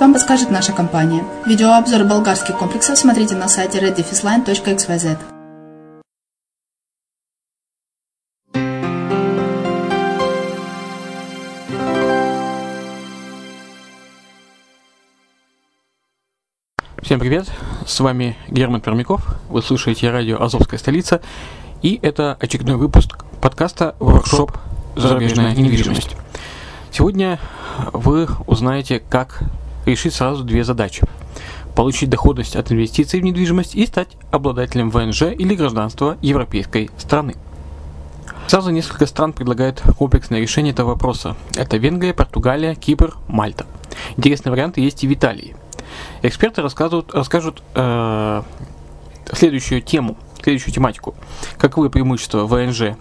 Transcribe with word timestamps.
вам 0.00 0.14
подскажет 0.14 0.50
наша 0.50 0.72
компания. 0.72 1.22
Видеообзор 1.44 2.04
болгарских 2.04 2.56
комплексов 2.56 2.96
смотрите 2.96 3.34
на 3.34 3.46
сайте 3.46 3.78
reddefisline.xyz. 3.78 5.18
Всем 17.02 17.20
привет, 17.20 17.46
с 17.86 18.00
вами 18.00 18.34
Герман 18.48 18.80
Пермяков, 18.80 19.26
вы 19.50 19.60
слушаете 19.60 20.10
радио 20.10 20.42
«Азовская 20.42 20.78
столица», 20.78 21.20
и 21.82 22.00
это 22.00 22.38
очередной 22.40 22.76
выпуск 22.76 23.26
подкаста 23.42 23.94
«Воркшоп. 24.00 24.52
Зарубежная 24.96 25.54
недвижимость». 25.54 26.16
Сегодня 26.90 27.38
вы 27.92 28.26
узнаете, 28.46 29.00
как 29.00 29.42
решить 29.86 30.14
сразу 30.14 30.44
две 30.44 30.64
задачи. 30.64 31.02
Получить 31.74 32.10
доходность 32.10 32.56
от 32.56 32.72
инвестиций 32.72 33.20
в 33.20 33.24
недвижимость 33.24 33.74
и 33.74 33.86
стать 33.86 34.08
обладателем 34.30 34.90
ВНЖ 34.90 35.22
или 35.22 35.54
гражданства 35.54 36.16
европейской 36.20 36.90
страны. 36.98 37.36
Сразу 38.46 38.70
несколько 38.70 39.06
стран 39.06 39.32
предлагают 39.32 39.82
комплексное 39.98 40.40
решение 40.40 40.72
этого 40.72 40.90
вопроса. 40.90 41.36
Это 41.56 41.76
Венгрия, 41.78 42.14
Португалия, 42.14 42.74
Кипр, 42.74 43.16
Мальта. 43.26 43.66
Интересные 44.16 44.52
варианты 44.52 44.80
есть 44.80 45.02
и 45.02 45.08
в 45.08 45.12
Италии. 45.12 45.56
Эксперты 46.22 46.62
рассказывают, 46.62 47.12
расскажут 47.12 47.62
э, 47.74 48.42
следующую 49.32 49.82
тему, 49.82 50.16
следующую 50.42 50.72
тематику. 50.72 51.14
Каковы 51.58 51.90
преимущества 51.90 52.46
ВНЖ 52.46 52.96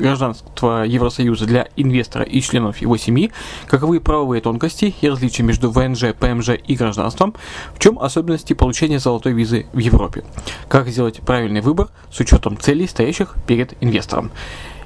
гражданства 0.00 0.84
Евросоюза 0.84 1.46
для 1.46 1.68
инвестора 1.76 2.24
и 2.24 2.40
членов 2.40 2.78
его 2.78 2.96
семьи, 2.96 3.30
каковы 3.66 4.00
правовые 4.00 4.40
тонкости 4.40 4.94
и 5.00 5.08
различия 5.08 5.42
между 5.42 5.70
ВНЖ, 5.70 6.14
ПМЖ 6.18 6.50
и 6.66 6.74
гражданством, 6.74 7.34
в 7.74 7.78
чем 7.78 7.98
особенности 7.98 8.52
получения 8.54 8.98
золотой 8.98 9.32
визы 9.32 9.66
в 9.72 9.78
Европе, 9.78 10.24
как 10.68 10.88
сделать 10.88 11.20
правильный 11.20 11.60
выбор 11.60 11.88
с 12.10 12.18
учетом 12.20 12.58
целей, 12.58 12.86
стоящих 12.86 13.36
перед 13.46 13.74
инвестором. 13.82 14.30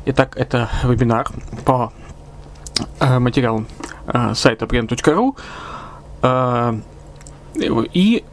Итак, 0.06 0.37
это 0.37 0.69
вебинар 0.82 1.28
по 1.64 1.93
э, 3.00 3.19
материалам 3.19 3.66
э, 4.06 4.34
сайта 4.34 4.66
prem.ru 4.66 5.37
э, 6.22 6.81
и 7.94 8.25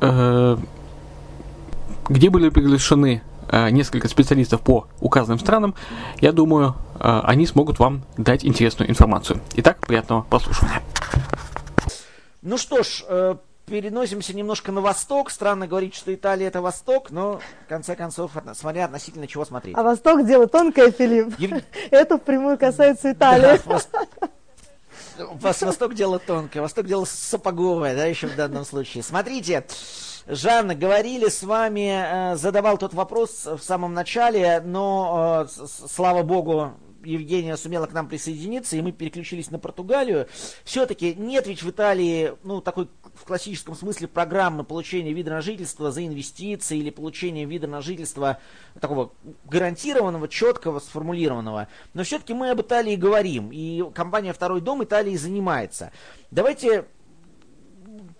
где 2.10 2.30
были 2.30 2.50
приглашены 2.50 3.22
несколько 3.69 4.07
специалистов 4.07 4.62
по 4.62 4.88
указанным 5.00 5.39
странам, 5.39 5.75
я 6.19 6.31
думаю, 6.31 6.75
э, 7.00 7.21
они 7.24 7.45
смогут 7.45 7.80
вам 7.80 8.03
дать 8.18 8.45
интересную 8.45 8.89
информацию. 8.89 9.42
Итак, 9.56 9.86
приятного 9.86 10.21
прослушивания. 10.21 10.81
Ну 12.42 12.57
что 12.57 12.83
ж, 12.83 13.03
э, 13.07 13.36
переносимся 13.65 14.36
немножко 14.36 14.71
на 14.71 14.81
восток. 14.81 15.31
Странно 15.31 15.68
говорить, 15.68 15.95
что 15.95 16.13
Италия 16.13 16.48
это 16.48 16.62
восток, 16.62 17.12
но 17.12 17.39
в 17.65 17.69
конце 17.69 17.95
концов, 17.95 18.31
смотря 18.53 18.86
относительно 18.86 19.27
чего 19.27 19.45
смотреть. 19.45 19.75
А 19.77 19.83
восток 19.83 20.25
дело 20.25 20.47
тонкое, 20.47 20.92
Филипп. 20.92 21.39
Ев... 21.39 21.63
Это 21.89 22.18
впрямую 22.18 22.57
касается 22.57 23.12
Италии. 23.12 23.59
Да, 25.18 25.25
Восток 25.42 25.94
дело 25.94 26.19
тонкое, 26.19 26.62
Восток 26.62 26.86
дело 26.86 27.04
сапоговое, 27.04 27.95
да, 27.95 28.06
еще 28.06 28.27
в 28.27 28.36
данном 28.36 28.63
случае. 28.63 29.04
Смотрите, 29.04 29.65
Жанна, 30.27 30.75
говорили 30.75 31.29
с 31.29 31.44
вами, 31.44 32.33
э, 32.33 32.35
задавал 32.35 32.77
тот 32.77 32.94
вопрос 32.94 33.45
в 33.45 33.59
самом 33.59 33.94
начале, 33.94 34.62
но, 34.63 35.47
э, 35.47 35.68
слава 35.88 36.21
богу, 36.23 36.73
Евгения 37.03 37.57
сумела 37.57 37.88
к 37.88 37.94
нам 37.94 38.07
присоединиться, 38.07 38.75
и 38.75 38.81
мы 38.81 38.91
переключились 38.91 39.50
на 39.50 39.57
Португалию. 39.59 40.27
Все-таки 40.63 41.15
нет 41.15 41.47
ведь 41.47 41.63
в 41.63 41.69
Италии, 41.69 42.33
ну, 42.44 42.62
такой 42.62 42.88
в 43.15 43.25
классическом 43.25 43.75
смысле 43.75 44.07
программы 44.07 44.63
получения 44.63 45.12
вида 45.12 45.31
на 45.31 45.41
жительство 45.41 45.91
за 45.91 46.06
инвестиции 46.06 46.77
или 46.77 46.91
получения 46.91 47.45
вида 47.45 47.68
на 47.68 47.81
жительство 47.81 48.38
такого 48.79 49.12
гарантированного, 49.45 50.27
четкого, 50.27 50.79
сформулированного. 50.79 51.68
Но 51.94 52.03
все-таки 52.03 52.33
мы 52.33 52.51
об 52.51 52.62
Италии 52.62 52.95
говорим, 52.95 53.50
и 53.51 53.83
компания 53.94 54.33
«Второй 54.33 54.62
дом» 54.62 54.83
Италии 54.83 55.15
занимается. 55.15 55.91
Давайте 56.29 56.85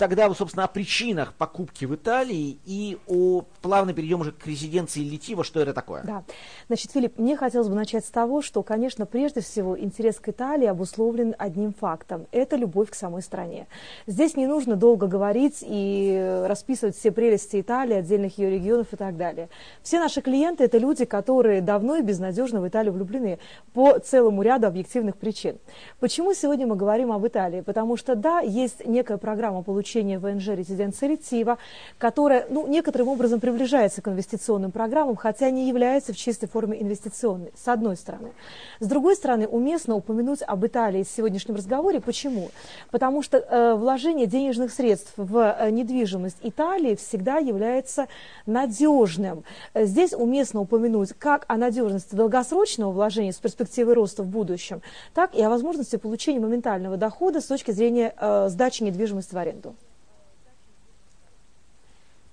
тогда, 0.02 0.34
собственно, 0.34 0.64
о 0.64 0.68
причинах 0.68 1.36
покупки 1.36 1.86
в 1.86 1.94
Италии 1.94 2.58
и 2.66 2.98
о 3.08 3.44
плавно 3.62 3.94
перейдем 3.94 4.22
уже 4.22 4.32
к 4.32 4.48
резиденции 4.48 5.02
Литива, 5.02 5.44
что 5.44 5.60
это 5.60 5.76
такое. 5.76 6.02
Да. 6.02 6.24
Значит, 6.66 6.90
Филипп, 6.90 7.20
мне 7.20 7.38
хотелось 7.38 7.68
бы 7.68 7.76
начать 7.76 8.04
с 8.04 8.10
того, 8.10 8.42
что, 8.42 8.64
конечно, 8.64 9.06
прежде 9.06 9.42
всего 9.42 9.80
интерес 9.80 10.20
к 10.20 10.30
Италии 10.30 10.66
обусловлен 10.66 11.36
одним 11.38 11.72
фактом. 11.72 12.26
Это 12.32 12.56
любовь 12.56 12.90
к 12.90 12.96
самой 12.96 13.22
стране. 13.22 13.68
Здесь 14.08 14.36
не 14.36 14.48
нужно 14.48 14.76
долго 14.76 15.06
говорить 15.06 15.60
и 15.62 16.46
расписывать 16.48 16.98
все 16.98 17.12
прелести 17.12 17.62
Италии, 17.62 17.94
отдельных 17.94 18.40
ее 18.40 18.50
регионов 18.50 18.88
и 18.94 18.96
так 18.96 19.18
далее. 19.18 19.50
Все 19.84 20.00
наши 20.00 20.22
клиенты– 20.22 20.64
это 20.66 20.80
люди, 20.80 21.06
которые 21.06 21.62
давно 21.62 21.98
и 21.98 22.02
безнадежно 22.02 22.60
в 22.60 22.68
Италию 22.68 22.94
влюблены 22.94 23.38
по 23.74 24.00
целому 24.00 24.42
ряду 24.42 24.66
объективных 24.66 25.18
причин. 25.18 25.60
Почему 26.00 26.34
сегодня 26.34 26.66
мы 26.66 26.76
говорим 26.76 27.12
об 27.12 27.28
Италии? 27.28 27.62
Потому 27.62 27.98
что, 27.98 28.16
да, 28.16 28.40
есть 28.40 28.84
некая 28.88 29.20
программа 29.20 29.62
получения 29.62 29.91
получения 29.92 30.20
ВНЖ 30.20 30.48
резиденции 30.50 31.06
Ретива, 31.06 31.58
которая 31.98 32.48
ну, 32.50 32.66
некоторым 32.66 33.10
образом 33.10 33.42
приближается 33.42 34.02
к 34.02 34.08
инвестиционным 34.08 34.72
программам, 34.72 35.18
хотя 35.18 35.50
не 35.50 35.68
является 35.68 36.14
в 36.14 36.18
чистой 36.18 36.48
форме 36.48 36.82
инвестиционной, 36.82 37.52
с 37.62 37.68
одной 37.68 37.98
стороны. 37.98 38.32
С 38.80 38.88
другой 38.88 39.18
стороны, 39.18 39.48
уместно 39.48 39.96
упомянуть 39.96 40.44
об 40.48 40.66
Италии 40.66 41.04
в 41.04 41.10
сегодняшнем 41.10 41.56
разговоре. 41.56 42.00
Почему? 42.00 42.52
Потому 42.90 43.22
что 43.22 43.38
э, 43.38 43.76
вложение 43.76 44.28
денежных 44.28 44.72
средств 44.72 45.12
в 45.18 45.38
э, 45.60 45.70
недвижимость 45.70 46.38
Италии 46.42 46.96
всегда 46.96 47.40
является 47.40 48.08
надежным. 48.46 49.44
Здесь 49.76 50.14
уместно 50.14 50.62
упомянуть 50.62 51.10
как 51.20 51.44
о 51.50 51.58
надежности 51.58 52.16
долгосрочного 52.16 52.92
вложения 52.94 53.34
с 53.34 53.38
перспективой 53.38 53.96
роста 53.96 54.24
в 54.24 54.28
будущем, 54.28 54.82
так 55.14 55.36
и 55.36 55.42
о 55.42 55.50
возможности 55.50 55.98
получения 55.98 56.40
моментального 56.40 56.96
дохода 56.96 57.42
с 57.42 57.46
точки 57.46 57.72
зрения 57.72 58.14
э, 58.18 58.48
сдачи 58.48 58.84
недвижимости 58.84 59.36
в 59.36 59.38
аренду. 59.38 59.76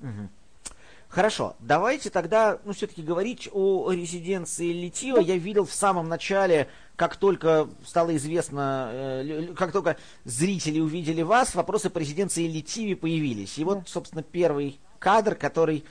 Угу. 0.00 0.28
Хорошо, 1.08 1.56
давайте 1.58 2.10
тогда, 2.10 2.58
ну, 2.64 2.72
все-таки 2.74 3.02
говорить 3.02 3.48
о 3.50 3.90
резиденции 3.90 4.72
Литива. 4.72 5.18
Я 5.18 5.38
видел 5.38 5.64
в 5.64 5.72
самом 5.72 6.06
начале, 6.08 6.68
как 6.96 7.16
только 7.16 7.66
стало 7.84 8.14
известно, 8.16 8.90
э, 8.92 9.54
как 9.56 9.72
только 9.72 9.96
зрители 10.24 10.80
увидели 10.80 11.22
вас, 11.22 11.54
вопросы 11.54 11.88
по 11.88 11.98
резиденции 11.98 12.46
Литиве 12.46 12.94
появились. 12.94 13.56
И 13.56 13.64
вот, 13.64 13.88
собственно, 13.88 14.22
первый 14.22 14.78
кадр, 14.98 15.34
который 15.34 15.84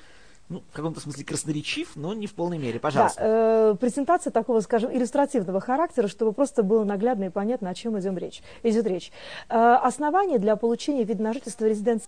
ну, 0.50 0.64
в 0.72 0.76
каком-то 0.76 1.00
смысле 1.00 1.26
красноречив, 1.26 1.96
но 1.96 2.14
не 2.14 2.28
в 2.28 2.34
полной 2.34 2.58
мере. 2.60 2.80
Пожалуйста. 2.80 3.20
Да, 3.20 3.72
э, 3.72 3.76
презентация 3.76 4.32
такого, 4.32 4.62
скажем, 4.62 4.96
иллюстративного 4.96 5.60
характера, 5.60 6.08
чтобы 6.08 6.32
просто 6.32 6.64
было 6.64 6.84
наглядно 6.84 7.26
и 7.26 7.30
понятно, 7.30 7.70
о 7.70 7.74
чем 7.74 8.00
идем 8.00 8.18
речь, 8.18 8.42
идет 8.64 8.86
речь. 8.86 9.12
Э, 9.50 9.80
основание 9.82 10.38
для 10.38 10.56
получения 10.56 11.04
вида 11.04 11.24
на 11.24 11.34
жительство 11.34 11.66
резиденции 11.66 12.08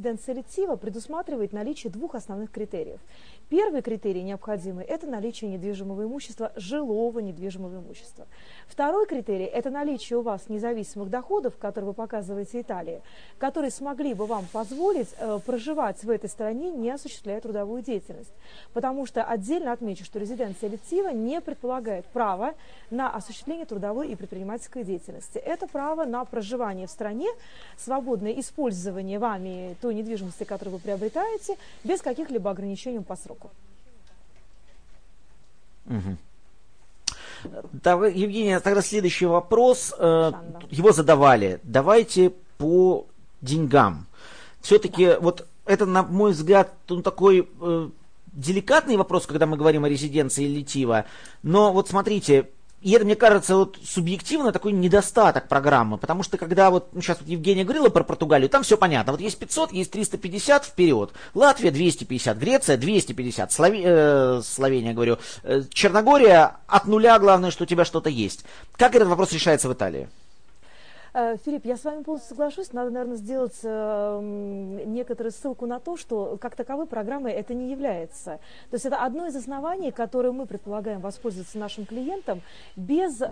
Денселитива 0.00 0.76
предусматривает 0.76 1.52
наличие 1.52 1.92
двух 1.92 2.14
основных 2.14 2.50
критериев. 2.50 3.00
Первый 3.50 3.82
критерий 3.82 4.22
необходимый– 4.22 4.84
это 4.86 5.06
наличие 5.06 5.50
недвижимого 5.50 6.04
имущества, 6.04 6.52
жилого 6.56 7.18
недвижимого 7.18 7.80
имущества. 7.80 8.26
Второй 8.66 9.06
критерий– 9.06 9.44
это 9.52 9.70
наличие 9.70 10.20
у 10.20 10.22
вас 10.22 10.48
независимых 10.48 11.10
доходов, 11.10 11.56
которые 11.58 11.88
вы 11.88 11.94
показываете 11.94 12.60
Италии, 12.60 13.02
которые 13.38 13.70
смогли 13.72 14.14
бы 14.14 14.26
вам 14.26 14.46
позволить 14.52 15.08
э, 15.18 15.38
проживать 15.44 16.02
в 16.02 16.08
этой 16.08 16.30
стране, 16.30 16.70
не 16.70 16.90
осуществляя 16.90 17.40
трудовую 17.40 17.82
деятельность. 17.82 18.32
Потому 18.72 19.04
что 19.04 19.24
отдельно 19.24 19.72
отмечу, 19.72 20.04
что 20.04 20.18
резиденция 20.18 20.70
Литива 20.70 21.08
не 21.08 21.40
предполагает 21.40 22.06
право 22.06 22.54
на 22.90 23.10
осуществление 23.12 23.66
трудовой 23.66 24.08
и 24.08 24.14
предпринимательской 24.14 24.84
деятельности. 24.84 25.38
Это 25.38 25.66
право 25.66 26.04
на 26.04 26.24
проживание 26.24 26.86
в 26.86 26.90
стране, 26.90 27.28
свободное 27.76 28.32
использование 28.38 29.18
вами 29.18 29.76
той 29.80 29.89
недвижимости, 29.94 30.44
которую 30.44 30.76
вы 30.76 30.80
приобретаете, 30.80 31.56
без 31.84 32.00
каких-либо 32.00 32.50
ограничений 32.50 33.00
по 33.00 33.16
сроку. 33.16 33.50
Угу. 35.86 36.16
Давай, 37.72 38.12
Евгения, 38.12 38.60
тогда 38.60 38.82
следующий 38.82 39.26
вопрос. 39.26 39.94
Э, 39.98 40.32
его 40.70 40.92
задавали. 40.92 41.60
Давайте 41.62 42.32
по 42.58 43.06
деньгам. 43.40 44.06
Все-таки 44.60 45.06
да. 45.06 45.20
вот 45.20 45.46
это, 45.64 45.86
на 45.86 46.02
мой 46.02 46.32
взгляд, 46.32 46.74
ну, 46.88 47.02
такой 47.02 47.48
э, 47.60 47.88
деликатный 48.32 48.96
вопрос, 48.96 49.26
когда 49.26 49.46
мы 49.46 49.56
говорим 49.56 49.84
о 49.84 49.88
резиденции 49.88 50.44
Литива. 50.46 51.06
Но 51.42 51.72
вот 51.72 51.88
смотрите, 51.88 52.48
и 52.82 52.92
это, 52.92 53.04
мне 53.04 53.14
кажется, 53.14 53.56
вот 53.56 53.78
субъективно 53.84 54.52
такой 54.52 54.72
недостаток 54.72 55.48
программы, 55.48 55.98
потому 55.98 56.22
что 56.22 56.38
когда 56.38 56.70
вот, 56.70 56.88
ну, 56.92 57.02
сейчас 57.02 57.18
вот 57.20 57.28
Евгения 57.28 57.62
говорила 57.62 57.90
про 57.90 58.04
Португалию, 58.04 58.48
там 58.48 58.62
все 58.62 58.78
понятно. 58.78 59.12
Вот 59.12 59.20
есть 59.20 59.38
500, 59.38 59.72
есть 59.72 59.90
350 59.90 60.64
вперед. 60.64 61.12
Латвия 61.34 61.70
250, 61.70 62.38
Греция 62.38 62.76
250, 62.78 63.52
Слове... 63.52 63.82
э, 63.84 64.42
Словения, 64.42 64.94
говорю, 64.94 65.18
э, 65.42 65.62
Черногория 65.70 66.56
от 66.66 66.86
нуля, 66.86 67.18
главное, 67.18 67.50
что 67.50 67.64
у 67.64 67.66
тебя 67.66 67.84
что-то 67.84 68.08
есть. 68.08 68.44
Как 68.76 68.94
этот 68.94 69.08
вопрос 69.08 69.32
решается 69.32 69.68
в 69.68 69.74
Италии? 69.74 70.08
Э, 71.12 71.36
Филипп, 71.44 71.64
я 71.64 71.76
с 71.76 71.84
вами 71.84 72.02
полностью 72.02 72.30
соглашусь. 72.30 72.72
Надо, 72.72 72.90
наверное, 72.90 73.16
сделать 73.16 73.58
э, 73.62 74.20
некоторую 74.86 75.32
ссылку 75.32 75.66
на 75.66 75.80
то, 75.80 75.96
что 75.96 76.38
как 76.40 76.54
таковой 76.54 76.86
программой 76.86 77.32
это 77.32 77.54
не 77.54 77.70
является. 77.70 78.38
То 78.70 78.74
есть 78.74 78.86
это 78.86 78.96
одно 78.98 79.26
из 79.26 79.34
оснований, 79.34 79.90
которое 79.90 80.32
мы 80.32 80.46
предполагаем 80.46 81.00
воспользоваться 81.00 81.58
нашим 81.58 81.84
клиентам 81.84 82.42
без 82.76 83.20
э, 83.20 83.26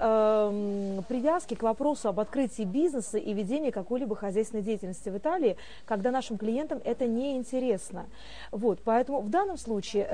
привязки 1.08 1.54
к 1.54 1.62
вопросу 1.62 2.08
об 2.08 2.20
открытии 2.20 2.62
бизнеса 2.62 3.18
и 3.18 3.32
ведении 3.32 3.70
какой-либо 3.70 4.16
хозяйственной 4.16 4.62
деятельности 4.62 5.08
в 5.08 5.16
Италии, 5.16 5.56
когда 5.85 6.11
нашим 6.11 6.37
клиентам 6.37 6.80
это 6.85 7.06
не 7.06 7.37
интересно. 7.37 8.06
Вот, 8.50 8.80
поэтому 8.85 9.20
в 9.20 9.30
данном 9.30 9.56
случае 9.56 10.06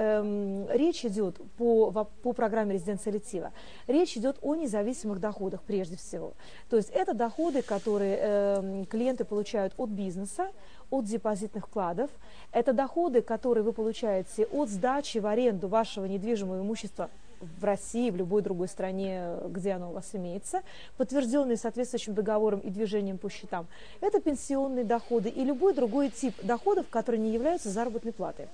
речь 0.71 1.05
идет 1.05 1.37
по, 1.57 1.91
по 1.91 2.33
программе 2.33 2.75
резиденция 2.75 3.13
Литива, 3.13 3.53
речь 3.87 4.17
идет 4.17 4.39
о 4.43 4.55
независимых 4.55 5.21
доходах 5.21 5.63
прежде 5.63 5.97
всего. 5.97 6.35
То 6.69 6.77
есть 6.77 6.91
это 6.91 7.15
доходы, 7.15 7.54
которые 7.63 8.19
э, 8.21 8.85
клиенты 8.89 9.25
получают 9.25 9.75
от 9.77 9.91
бизнеса, 9.91 10.51
от 10.91 11.05
депозитных 11.05 11.67
вкладов. 11.67 12.11
Это 12.53 12.73
доходы, 12.73 13.23
которые 13.23 13.65
вы 13.65 13.73
получаете 13.73 14.47
от 14.47 14.69
сдачи 14.69 15.19
в 15.19 15.27
аренду 15.27 15.69
вашего 15.69 16.05
недвижимого 16.05 16.61
имущества 16.61 17.11
в 17.59 17.65
России, 17.65 18.11
в 18.11 18.17
любой 18.17 18.43
другой 18.43 18.69
стране, 18.69 19.37
где 19.49 19.73
оно 19.73 19.91
у 19.91 19.93
вас 19.93 20.11
имеется, 20.15 20.63
подтвержденные 20.97 21.57
соответствующим 21.57 22.15
договором 22.15 22.61
и 22.61 22.71
движением 22.71 23.19
по 23.19 23.31
счетам. 23.31 23.67
Это 24.01 24.21
пенсионные 24.21 24.85
доходы 24.85 25.29
и 25.29 25.45
любой 25.45 25.75
другой 25.75 26.11
тип 26.11 26.35
доходов, 26.43 26.87
которые 26.89 27.21
не 27.21 27.33
являются 27.33 27.71
заработной 27.71 28.13
платой. 28.13 28.49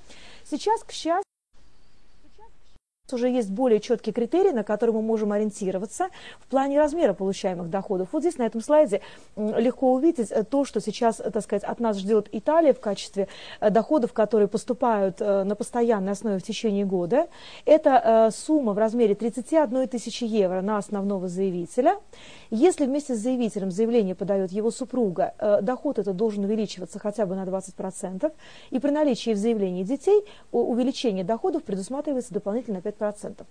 Сейчас, 0.44 0.82
к 0.82 0.92
счастью, 0.92 1.29
уже 3.12 3.28
есть 3.28 3.50
более 3.50 3.80
четкие 3.80 4.12
критерии, 4.12 4.50
на 4.50 4.64
которые 4.64 4.94
мы 4.94 5.02
можем 5.02 5.32
ориентироваться 5.32 6.08
в 6.40 6.46
плане 6.46 6.78
размера 6.78 7.12
получаемых 7.12 7.70
доходов. 7.70 8.08
Вот 8.12 8.22
здесь 8.22 8.38
на 8.38 8.44
этом 8.44 8.60
слайде 8.60 9.00
легко 9.36 9.92
увидеть 9.92 10.30
э, 10.30 10.44
то, 10.44 10.64
что 10.64 10.80
сейчас, 10.80 11.20
э, 11.20 11.30
так 11.30 11.42
сказать, 11.42 11.64
от 11.64 11.80
нас 11.80 11.98
ждет 11.98 12.28
Италия 12.32 12.72
в 12.72 12.80
качестве 12.80 13.28
э, 13.60 13.70
доходов, 13.70 14.12
которые 14.12 14.48
поступают 14.48 15.20
на 15.20 15.54
постоянной 15.54 16.12
основе 16.12 16.38
в 16.38 16.42
течение 16.42 16.84
года. 16.84 17.28
Это 17.64 18.30
сумма 18.32 18.72
в 18.72 18.78
размере 18.78 19.14
31 19.14 19.88
тысячи 19.88 20.24
евро 20.24 20.60
на 20.60 20.78
основного 20.78 21.28
заявителя. 21.28 21.96
Если 22.50 22.86
вместе 22.86 23.14
с 23.14 23.18
заявителем 23.18 23.70
заявление 23.70 24.14
подает 24.14 24.50
его 24.52 24.70
супруга, 24.70 25.34
доход 25.62 25.98
это 25.98 26.12
должен 26.12 26.44
увеличиваться 26.44 26.98
хотя 26.98 27.26
бы 27.26 27.36
на 27.36 27.44
20%. 27.44 28.32
И 28.70 28.78
при 28.78 28.90
наличии 28.90 29.32
в 29.32 29.36
заявлении 29.36 29.84
детей 29.84 30.24
увеличение 30.52 31.24
доходов 31.24 31.62
предусматривается 31.64 32.34
дополнительно 32.34 32.78
5%. 32.78 32.99
5%. 33.00 33.46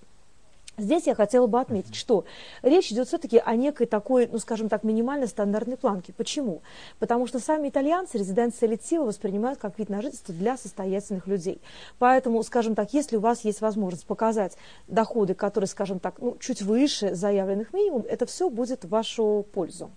Здесь 0.79 1.07
я 1.07 1.15
хотела 1.15 1.45
бы 1.47 1.59
отметить, 1.59 1.95
что 1.95 2.23
речь 2.61 2.91
идет 2.91 3.07
все-таки 3.07 3.37
о 3.37 3.55
некой 3.55 3.85
такой, 3.85 4.27
ну 4.27 4.39
скажем 4.39 4.69
так, 4.69 4.83
минимальной 4.83 5.27
стандартной 5.27 5.77
планке. 5.77 6.13
Почему? 6.13 6.61
Потому 6.99 7.27
что 7.27 7.39
сами 7.39 7.67
итальянцы 7.67 8.17
резиденция 8.17 8.69
Литива 8.69 9.03
воспринимают 9.03 9.59
как 9.59 9.77
вид 9.77 9.89
на 9.89 10.01
жительство 10.01 10.33
для 10.33 10.57
состоятельных 10.57 11.27
людей. 11.27 11.61
Поэтому, 11.97 12.41
скажем 12.43 12.75
так, 12.75 12.93
если 12.93 13.17
у 13.17 13.19
вас 13.19 13.43
есть 13.43 13.59
возможность 13.61 14.05
показать 14.05 14.55
доходы, 14.87 15.33
которые, 15.33 15.67
скажем 15.67 15.99
так, 15.99 16.19
ну, 16.19 16.37
чуть 16.39 16.61
выше 16.61 17.13
заявленных 17.13 17.73
минимум, 17.73 18.05
это 18.07 18.25
все 18.25 18.49
будет 18.49 18.85
в 18.85 18.89
вашу 18.89 19.45
пользу. 19.51 19.91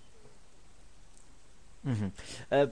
Угу. 1.85 2.71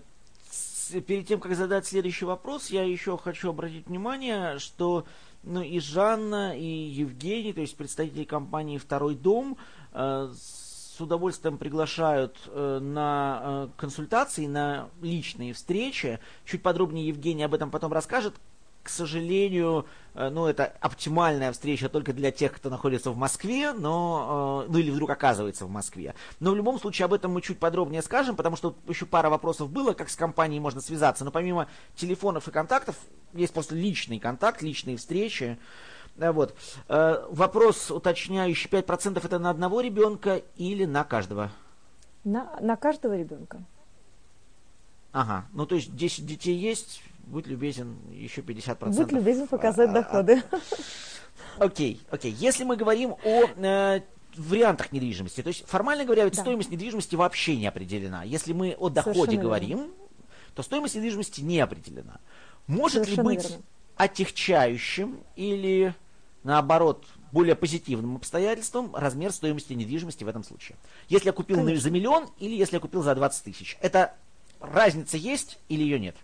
Перед 1.06 1.26
тем, 1.26 1.40
как 1.40 1.54
задать 1.54 1.87
следующий 1.87 2.25
вопрос, 2.25 2.70
я 2.70 2.82
еще 2.82 3.16
хочу 3.16 3.50
обратить 3.50 3.87
внимание, 3.87 4.59
что 4.59 5.06
ну 5.42 5.62
и 5.62 5.80
Жанна, 5.80 6.56
и 6.59 6.64
Евгений, 6.64 7.52
то 7.52 7.61
есть 7.61 7.76
представители 7.76 8.25
компании 8.25 8.78
«Второй 8.78 9.14
дом», 9.14 9.56
э, 9.92 10.32
с 10.35 11.00
удовольствием 11.00 11.56
приглашают 11.56 12.37
э, 12.47 12.78
на 12.80 13.40
э, 13.42 13.68
консультации, 13.76 14.47
на 14.47 14.90
личные 15.00 15.54
встречи. 15.54 16.18
Чуть 16.44 16.62
подробнее 16.62 17.09
Евгений 17.09 17.44
об 17.44 17.54
этом 17.54 17.70
потом 17.70 17.92
расскажет 17.92 18.35
к 18.82 18.88
сожалению, 18.88 19.87
э, 20.14 20.30
ну, 20.30 20.46
это 20.46 20.72
оптимальная 20.80 21.52
встреча 21.52 21.88
только 21.88 22.12
для 22.12 22.30
тех, 22.30 22.52
кто 22.52 22.70
находится 22.70 23.10
в 23.10 23.16
Москве, 23.16 23.72
но, 23.72 24.64
э, 24.66 24.72
ну, 24.72 24.78
или 24.78 24.90
вдруг 24.90 25.10
оказывается 25.10 25.66
в 25.66 25.70
Москве. 25.70 26.14
Но 26.40 26.52
в 26.52 26.56
любом 26.56 26.80
случае 26.80 27.04
об 27.04 27.12
этом 27.12 27.32
мы 27.32 27.42
чуть 27.42 27.58
подробнее 27.58 28.02
скажем, 28.02 28.37
потому 28.37 28.56
что 28.56 28.75
еще 28.88 29.06
пара 29.06 29.28
вопросов 29.28 29.70
было, 29.70 29.92
как 29.92 30.08
с 30.08 30.16
компанией 30.16 30.60
можно 30.60 30.80
связаться. 30.80 31.25
Но 31.25 31.30
помимо 31.30 31.68
телефонов 31.94 32.49
и 32.49 32.50
контактов, 32.50 32.96
есть 33.34 33.52
просто 33.52 33.75
личный 33.75 34.18
контакт, 34.18 34.62
личные 34.62 34.96
встречи. 34.96 35.58
Э, 36.16 36.32
вот. 36.32 36.54
Вопрос 36.88 37.90
уточняющий, 37.90 38.68
5% 38.70 39.25
это 39.25 39.38
на 39.38 39.50
одного 39.50 39.80
ребенка 39.80 40.42
или 40.56 40.84
на 40.84 41.04
каждого? 41.04 41.50
На, 42.25 42.58
на 42.60 42.76
каждого 42.76 43.16
ребенка. 43.16 43.62
Ага, 45.12 45.46
ну 45.52 45.66
то 45.66 45.75
есть 45.75 45.94
10 45.96 46.25
детей 46.25 46.56
есть, 46.56 47.02
будь 47.30 47.46
любезен, 47.46 47.96
еще 48.10 48.42
50%. 48.42 48.94
Будь 48.94 49.12
любезен 49.12 49.46
показать 49.46 49.90
а, 49.90 49.92
доходы. 49.92 50.42
Окей, 51.58 52.00
окей. 52.10 52.32
Если 52.32 52.64
мы 52.64 52.76
говорим 52.76 53.16
о 53.25 53.44
э, 53.56 54.00
вариантах 54.37 54.92
недвижимости, 54.92 55.42
то 55.42 55.49
есть 55.49 55.66
формально 55.66 56.04
говоря, 56.04 56.25
ведь 56.25 56.37
да. 56.37 56.42
стоимость 56.42 56.70
недвижимости 56.70 57.14
вообще 57.14 57.56
не 57.56 57.66
определена. 57.66 58.25
Если 58.25 58.52
мы 58.52 58.75
о 58.78 58.88
доходе 58.88 59.20
Совершенно 59.20 59.42
говорим, 59.42 59.78
верно. 59.78 59.92
то 60.54 60.62
стоимость 60.62 60.94
недвижимости 60.96 61.40
не 61.40 61.60
определена. 61.60 62.20
Может 62.66 63.04
Совершенно 63.04 63.28
ли 63.30 63.37
быть 63.37 63.49
верно. 63.49 63.64
отягчающим 63.96 65.20
или 65.37 65.94
наоборот 66.42 67.06
более 67.32 67.54
позитивным 67.54 68.16
обстоятельством 68.16 68.94
размер 68.94 69.32
стоимости 69.32 69.72
недвижимости 69.72 70.25
в 70.25 70.28
этом 70.28 70.42
случае. 70.42 70.76
Если 71.08 71.26
я 71.26 71.32
купил 71.32 71.56
Конечно. 71.56 71.80
за 71.80 71.90
миллион 71.90 72.28
или 72.38 72.54
если 72.54 72.76
я 72.76 72.80
купил 72.80 73.02
за 73.02 73.14
20 73.14 73.44
тысяч. 73.44 73.78
Это 73.80 74.14
разница 74.60 75.16
есть 75.16 75.58
или 75.68 75.82
ее 75.82 76.00
нет? 76.00 76.16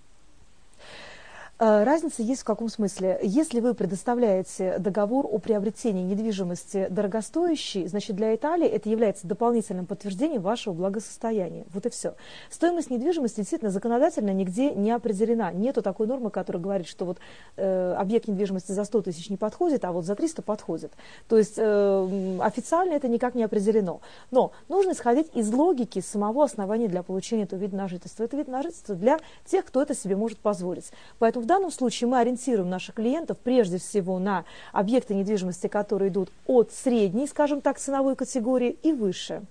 Э, 1.59 1.85
разница 1.85 2.23
есть 2.23 2.43
в 2.43 2.45
каком 2.45 2.69
смысле? 2.69 3.19
Если 3.23 3.61
вы 3.61 3.73
предоставляете 3.73 4.79
договор 4.79 5.27
о 5.31 5.39
приобретении 5.39 6.03
недвижимости 6.03 6.89
дорогостоящей, 6.91 7.87
значит 7.87 8.15
для 8.15 8.35
Италии 8.35 8.67
это 8.67 8.91
является 8.91 9.27
дополнительным 9.27 9.87
подтверждением 9.87 10.43
вашего 10.43 10.75
благосостояния. 10.75 11.65
Вот 11.73 11.87
и 11.87 11.91
все. 11.91 12.15
Стоимость 12.51 12.91
недвижимости 12.91 13.37
действительно 13.37 13.71
законодательно 13.71 14.35
нигде 14.35 14.73
не 14.73 14.91
определена. 14.91 15.51
Нету 15.51 15.81
такой 15.81 16.07
нормы, 16.07 16.29
которая 16.29 16.63
говорит, 16.63 16.87
что 16.87 17.07
вот 17.07 17.19
э, 17.57 17.95
объект 17.95 18.29
недвижимости 18.29 18.73
за 18.73 18.85
100 18.85 19.03
тысяч 19.03 19.31
не 19.31 19.39
подходит, 19.39 19.87
а 19.87 19.93
вот 19.93 20.05
за 20.05 20.15
300 20.15 20.43
подходит. 20.43 20.93
То 21.27 21.39
есть 21.39 21.55
э, 21.57 22.39
официально 22.43 22.93
это 22.93 23.09
никак 23.09 23.35
не 23.35 23.45
определено. 23.45 24.03
Но 24.31 24.53
нужно 24.69 24.93
исходить 24.93 25.31
из 25.33 25.51
логики 25.51 26.01
самого 26.01 26.45
основания 26.45 26.89
для 26.89 27.03
получения 27.03 27.45
этого 27.45 27.61
вида 27.61 27.77
на 27.77 27.89
жительство. 27.89 28.25
Это 28.25 28.37
вид 28.37 28.49
на 28.49 28.63
жительство 28.63 28.95
для 28.95 29.19
тех, 29.47 29.65
кто 29.65 29.81
это 29.81 29.95
себе 29.95 30.17
может 30.17 30.39
позволить. 30.39 30.91
Поэтому 31.19 31.46
в 31.47 31.49
данном 31.49 31.71
случае 31.71 32.09
мы 32.09 32.19
ориентируем 32.19 32.69
наших 32.69 32.97
клиентов 32.97 33.39
прежде 33.39 33.79
всего 33.79 34.19
на 34.19 34.45
объекты 34.73 35.15
недвижимости, 35.15 35.69
которые 35.69 36.11
идут 36.11 36.29
от 36.45 36.73
средней, 36.73 37.29
скажем 37.29 37.61
так, 37.61 37.79
ценовой 37.79 38.17
категории 38.17 38.77
и 38.83 38.93
выше. 38.93 39.43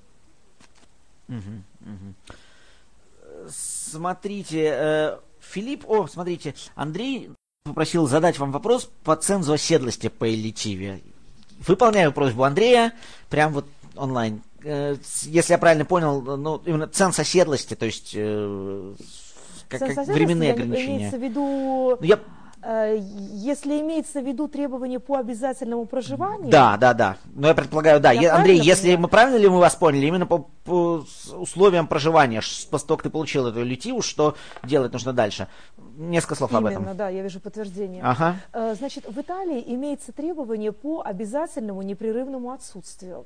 Смотрите, 3.47 4.71
э, 4.73 5.17
Филипп, 5.39 5.89
о, 5.89 6.07
смотрите, 6.07 6.53
Андрей 6.75 7.31
попросил 7.63 8.07
задать 8.07 8.39
вам 8.39 8.51
вопрос 8.51 8.91
по 9.05 9.15
цензу 9.15 9.53
оседлости 9.53 10.09
по 10.09 10.27
элитиве. 10.27 10.99
Выполняю 11.65 12.11
просьбу 12.11 12.43
Андрея, 12.43 12.93
прям 13.29 13.53
вот 13.53 13.67
онлайн. 13.95 14.41
Э, 14.65 14.97
если 15.23 15.53
я 15.53 15.57
правильно 15.57 15.85
понял, 15.85 16.21
ну, 16.21 16.61
именно 16.65 16.87
ценз 16.87 17.17
оседлости, 17.19 17.73
то 17.73 17.85
есть 17.85 18.11
э, 18.15 18.95
как, 19.69 19.95
как 19.95 20.07
временные 20.07 20.53
ограничения. 20.53 20.98
Имеется 20.98 21.17
в 21.17 21.22
виду... 21.24 21.98
Ну, 22.00 22.03
я... 22.03 22.19
Э, 22.67 22.98
если 22.98 23.79
имеется 23.81 24.22
в 24.22 24.25
виду 24.25 24.48
требования 24.48 25.00
по 25.00 25.17
обязательному 25.17 25.86
проживанию. 25.86 26.50
Да, 26.50 26.77
да, 26.77 26.95
да. 26.95 27.17
Но 27.36 27.48
я 27.48 27.53
предполагаю, 27.53 28.00
да. 28.00 28.12
Я 28.12 28.36
Андрей, 28.36 28.60
если 28.60 28.88
понимаю? 28.88 29.01
мы 29.01 29.07
правильно 29.07 29.38
ли 29.38 29.48
мы 29.48 29.60
вас 29.60 29.75
поняли, 29.75 30.07
именно 30.07 30.25
по, 30.25 30.48
по 30.63 31.05
условиям 31.34 31.86
проживания, 31.86 32.41
после 32.72 32.88
того, 32.88 32.98
как 32.98 33.03
ты 33.03 33.10
получил 33.12 33.45
эту 33.45 33.62
литиву, 33.62 34.01
что 34.01 34.36
делать 34.63 34.93
нужно 34.93 35.13
дальше? 35.13 35.48
Несколько 35.95 36.34
слов 36.34 36.50
Именно, 36.50 36.60
об 36.60 36.65
этом. 36.65 36.84
Именно, 36.84 36.95
да, 36.95 37.10
я 37.10 37.22
вижу 37.22 37.39
подтверждение. 37.39 38.01
Ага. 38.03 38.38
Э, 38.51 38.74
значит, 38.74 39.05
в 39.07 39.22
Италии 39.22 39.63
имеется 39.67 40.12
требование 40.12 40.72
по 40.72 41.03
обязательному 41.05 41.84
непрерывному 41.84 42.51
отсутствию. 42.51 43.25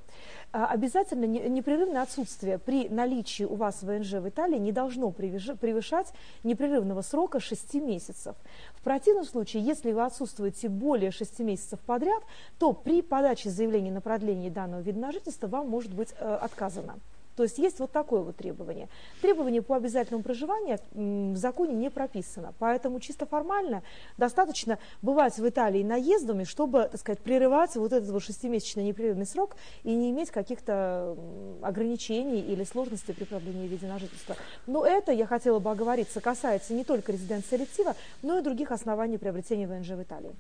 А, 0.52 0.66
обязательно 0.66 1.26
непрерывное 1.26 2.02
отсутствие 2.02 2.58
при 2.58 2.90
наличии 2.90 3.44
у 3.44 3.54
вас 3.54 3.84
ВНЖ 3.84 4.14
в 4.14 4.28
Италии 4.28 4.58
не 4.58 4.72
должно 4.72 5.12
превышать 5.12 6.08
непрерывного 6.44 7.04
срока 7.04 7.40
6 7.40 7.76
месяцев. 7.76 8.36
В 8.74 8.82
противном 8.82 9.26
случае, 9.30 9.64
если 9.64 9.92
вы 9.92 10.04
отсутствуете 10.04 10.70
более 10.70 11.12
6 11.12 11.40
месяцев 11.40 11.80
подряд, 11.80 12.24
то 12.58 12.74
при 12.74 13.02
подаче 13.02 13.50
заявления 13.50 13.92
на 13.92 14.02
продление 14.02 14.52
данного 14.52 14.82
вида 14.82 15.00
на 15.00 15.12
жительство 15.12 15.48
вам 15.48 15.70
может 15.70 15.94
быть 15.94 16.14
э, 16.20 16.36
отказано. 16.42 17.00
То 17.40 17.44
есть 17.44 17.58
есть 17.58 17.80
вот 17.80 17.94
такое 17.94 18.20
вот 18.20 18.36
требование. 18.36 18.90
Требование 19.22 19.62
по 19.62 19.78
обязательному 19.78 20.24
проживанию 20.26 20.78
в 20.92 21.38
законе 21.38 21.74
не 21.74 21.90
прописано, 21.90 22.54
поэтому 22.60 23.00
чисто 23.00 23.26
формально 23.26 23.82
достаточно 24.18 24.78
бывать 25.02 25.38
в 25.38 25.48
Италии 25.48 25.82
наездами, 25.82 26.44
чтобы, 26.44 26.90
так 26.92 27.00
сказать, 27.00 27.20
прерывать 27.20 27.78
вот 27.78 27.94
этот 27.94 28.10
вот 28.10 28.22
шестимесячный 28.22 28.84
непрерывный 28.84 29.26
срок 29.26 29.56
и 29.86 29.96
не 29.96 30.12
иметь 30.12 30.32
каких-то 30.32 31.16
ограничений 31.62 32.42
или 32.42 32.66
сложностей 32.66 33.14
при 33.14 33.24
продлении 33.24 33.70
вида 33.70 33.88
на 33.88 34.00
жительство. 34.00 34.36
Но 34.68 34.86
это, 34.86 35.14
я 35.14 35.26
хотела 35.26 35.60
бы 35.60 35.72
оговориться, 35.72 36.20
касается 36.20 36.74
не 36.74 36.84
только 36.84 37.14
резиденции 37.14 37.56
электива, 37.56 37.96
но 38.22 38.38
и 38.38 38.42
других 38.42 38.74
оснований 38.74 39.18
приобретения 39.18 39.66
ВНЖ 39.66 39.92
в 39.92 40.04
Италии. 40.04 40.36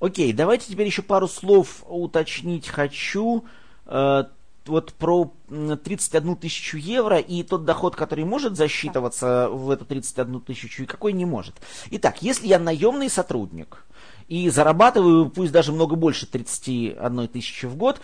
Окей, 0.00 0.32
давайте 0.32 0.72
теперь 0.72 0.86
еще 0.86 1.02
пару 1.02 1.28
слов 1.28 1.84
уточнить 1.86 2.66
хочу. 2.66 3.44
Вот 4.70 4.92
про 4.94 5.32
31 5.48 6.36
тысячу 6.36 6.76
евро 6.78 7.18
и 7.18 7.42
тот 7.42 7.64
доход, 7.64 7.96
который 7.96 8.24
может 8.24 8.56
засчитываться 8.56 9.48
в 9.48 9.68
эту 9.70 9.84
31 9.84 10.40
тысячу 10.40 10.84
и 10.84 10.86
какой 10.86 11.12
не 11.12 11.24
может. 11.24 11.56
Итак, 11.90 12.22
если 12.22 12.46
я 12.46 12.58
наемный 12.58 13.10
сотрудник 13.10 13.84
и 14.28 14.48
зарабатываю, 14.48 15.28
пусть 15.28 15.50
даже 15.50 15.72
много 15.72 15.96
больше 15.96 16.26
31 16.26 17.28
тысячи 17.28 17.66
в 17.66 17.76
год, 17.76 18.00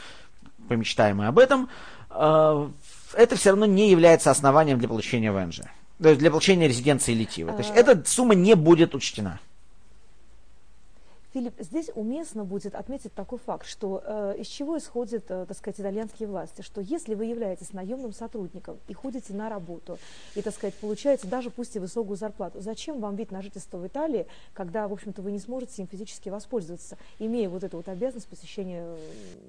помечтаем 0.68 1.18
мы 1.18 1.28
об 1.28 1.38
этом, 1.38 1.68
э, 2.10 2.68
это 3.14 3.36
все 3.36 3.50
равно 3.50 3.66
не 3.66 3.88
является 3.88 4.32
основанием 4.32 4.78
для 4.78 4.88
получения 4.88 5.30
ВНЖ. 5.30 5.60
То 6.02 6.08
есть 6.08 6.18
для 6.18 6.30
получения 6.30 6.68
резиденции 6.68 7.14
Литивы. 7.14 7.52
То 7.52 7.58
есть 7.58 7.70
а. 7.70 7.74
эта 7.74 8.02
сумма 8.08 8.34
не 8.34 8.54
будет 8.54 8.94
учтена. 8.94 9.38
Филипп, 11.36 11.60
здесь 11.60 11.90
уместно 11.94 12.46
будет 12.46 12.74
отметить 12.74 13.12
такой 13.12 13.38
факт, 13.38 13.66
что 13.66 14.02
э, 14.02 14.36
из 14.38 14.46
чего 14.46 14.78
исходят, 14.78 15.24
э, 15.28 15.44
так 15.46 15.54
сказать, 15.54 15.78
итальянские 15.78 16.30
власти, 16.30 16.62
что 16.62 16.80
если 16.80 17.14
вы 17.14 17.26
являетесь 17.26 17.74
наемным 17.74 18.14
сотрудником 18.14 18.78
и 18.88 18.94
ходите 18.94 19.34
на 19.34 19.50
работу, 19.50 19.98
и, 20.34 20.40
так 20.40 20.54
сказать, 20.54 20.72
получаете 20.76 21.28
даже 21.28 21.50
пусть 21.50 21.76
и 21.76 21.78
высокую 21.78 22.16
зарплату, 22.16 22.62
зачем 22.62 23.00
вам 23.00 23.16
вид 23.16 23.32
на 23.32 23.42
жительство 23.42 23.76
в 23.76 23.86
Италии, 23.86 24.26
когда, 24.54 24.88
в 24.88 24.94
общем-то, 24.94 25.20
вы 25.20 25.30
не 25.30 25.38
сможете 25.38 25.82
им 25.82 25.88
физически 25.88 26.30
воспользоваться, 26.30 26.96
имея 27.18 27.50
вот 27.50 27.64
эту 27.64 27.76
вот 27.76 27.88
обязанность 27.90 28.28
посещения 28.28 28.96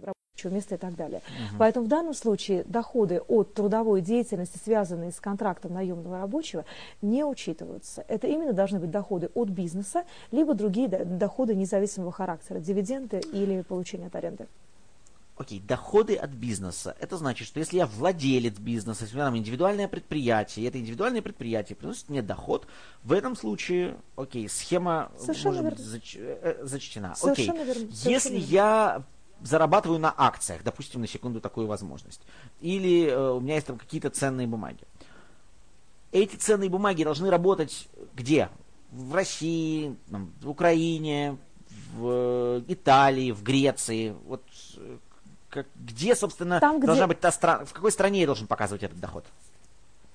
работы? 0.01 0.16
Места 0.45 0.75
и 0.75 0.77
так 0.77 0.95
далее. 0.95 1.21
Угу. 1.27 1.57
Поэтому 1.59 1.85
в 1.85 1.89
данном 1.89 2.13
случае 2.13 2.63
доходы 2.65 3.19
от 3.27 3.53
трудовой 3.53 4.01
деятельности, 4.01 4.59
связанные 4.63 5.11
с 5.11 5.19
контрактом 5.19 5.73
наемного 5.73 6.19
рабочего, 6.19 6.65
не 7.01 7.23
учитываются. 7.23 8.05
Это 8.07 8.27
именно 8.27 8.53
должны 8.53 8.79
быть 8.79 8.91
доходы 8.91 9.29
от 9.33 9.49
бизнеса, 9.49 10.03
либо 10.31 10.53
другие 10.53 10.87
доходы 10.87 11.55
независимого 11.55 12.11
характера, 12.11 12.59
дивиденды 12.59 13.21
или 13.31 13.61
получение 13.61 14.07
от 14.07 14.15
аренды. 14.15 14.47
Окей, 15.37 15.59
доходы 15.59 16.15
от 16.15 16.31
бизнеса. 16.31 16.95
Это 16.99 17.15
значит, 17.15 17.47
что 17.47 17.59
если 17.59 17.77
я 17.77 17.85
владелец 17.85 18.57
бизнеса, 18.57 19.03
если 19.03 19.15
у 19.15 19.19
меня 19.19 19.27
там 19.27 19.37
индивидуальное 19.37 19.87
предприятие, 19.87 20.65
и 20.65 20.67
это 20.67 20.79
индивидуальное 20.79 21.21
предприятие 21.21 21.75
приносит 21.75 22.09
мне 22.09 22.23
доход, 22.23 22.67
в 23.03 23.13
этом 23.13 23.35
случае, 23.35 23.97
окей, 24.15 24.49
схема 24.49 25.11
Совершенно 25.19 25.61
может 25.61 25.63
верно. 25.63 25.77
быть 25.77 25.85
зач, 25.85 26.17
э, 26.19 26.59
зачтена. 26.63 27.13
Совершенно 27.15 27.61
окей, 27.61 27.65
верно. 27.65 27.95
Совершенно 27.95 28.11
если 28.11 28.37
верно. 28.37 28.51
я 28.51 29.03
зарабатываю 29.41 29.99
на 29.99 30.13
акциях, 30.15 30.63
допустим, 30.63 31.01
на 31.01 31.07
секунду 31.07 31.41
такую 31.41 31.67
возможность. 31.67 32.21
Или 32.61 33.07
э, 33.07 33.31
у 33.31 33.39
меня 33.39 33.55
есть 33.55 33.67
там 33.67 33.77
какие-то 33.77 34.09
ценные 34.09 34.47
бумаги. 34.47 34.83
Эти 36.11 36.35
ценные 36.35 36.69
бумаги 36.69 37.03
должны 37.03 37.29
работать 37.29 37.87
где? 38.15 38.49
В 38.91 39.13
России, 39.13 39.95
там, 40.09 40.33
в 40.41 40.49
Украине, 40.49 41.37
в 41.93 42.63
Италии, 42.67 43.31
в 43.31 43.43
Греции. 43.43 44.15
Вот 44.25 44.43
э, 44.77 44.97
как, 45.49 45.67
где, 45.75 46.15
собственно, 46.15 46.59
там, 46.59 46.79
должна 46.79 47.05
где... 47.05 47.13
быть 47.13 47.19
та 47.19 47.31
страна, 47.31 47.65
в 47.65 47.73
какой 47.73 47.91
стране 47.91 48.21
я 48.21 48.25
должен 48.25 48.47
показывать 48.47 48.83
этот 48.83 48.99
доход? 48.99 49.25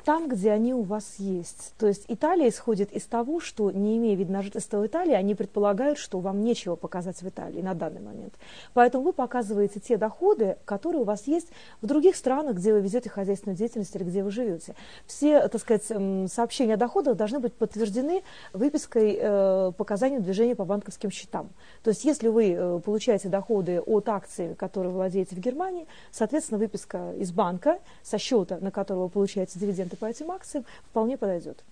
Там, 0.04 0.28
где 0.28 0.50
они 0.50 0.74
у 0.74 0.82
вас 0.82 1.16
есть. 1.18 1.74
То 1.78 1.86
есть 1.86 2.04
Италия 2.08 2.48
исходит 2.48 2.92
из 2.92 3.04
того, 3.04 3.40
что, 3.40 3.70
не 3.70 3.96
имея 3.98 4.16
вида 4.16 4.32
на 4.32 4.42
жительство 4.42 4.78
в 4.78 4.86
Италии, 4.86 5.14
они 5.14 5.34
предполагают, 5.34 5.98
что 5.98 6.18
вам 6.20 6.42
нечего 6.42 6.76
показать 6.76 7.22
в 7.22 7.28
Италии 7.28 7.60
на 7.60 7.74
данный 7.74 8.00
момент. 8.00 8.34
Поэтому 8.74 9.04
вы 9.04 9.12
показываете 9.12 9.80
те 9.80 9.96
доходы, 9.96 10.56
которые 10.64 11.02
у 11.02 11.04
вас 11.04 11.26
есть 11.26 11.48
в 11.80 11.86
других 11.86 12.16
странах, 12.16 12.56
где 12.56 12.72
вы 12.72 12.80
ведете 12.80 13.08
хозяйственную 13.08 13.56
деятельность 13.56 13.94
или 13.94 14.04
где 14.04 14.22
вы 14.22 14.30
живете. 14.30 14.74
Все, 15.06 15.48
так 15.48 15.60
сказать, 15.60 15.84
сообщения 16.30 16.74
о 16.74 16.76
доходах 16.76 17.16
должны 17.16 17.38
быть 17.38 17.54
подтверждены 17.54 18.22
выпиской 18.52 19.18
э, 19.20 19.72
показаний 19.76 20.18
движения 20.18 20.54
по 20.54 20.64
банковским 20.64 21.10
счетам. 21.10 21.50
То 21.82 21.90
есть 21.90 22.04
если 22.04 22.28
вы 22.28 22.52
э, 22.52 22.80
получаете 22.84 23.28
доходы 23.28 23.80
от 23.80 24.08
акций, 24.08 24.54
которые 24.54 24.92
владеете 24.92 25.36
в 25.36 25.38
Германии, 25.38 25.86
соответственно, 26.10 26.58
выписка 26.58 27.12
из 27.18 27.32
банка 27.32 27.78
со 28.02 28.18
счета, 28.18 28.58
на 28.60 28.70
которого 28.70 29.04
вы 29.04 29.10
получаете 29.10 29.58
дивиденды, 29.58 29.91
клиенты 29.92 29.96
по 29.96 30.06
этим 30.06 30.30
акциям, 30.30 30.64
вполне 30.90 31.16
подойдет. 31.16 31.64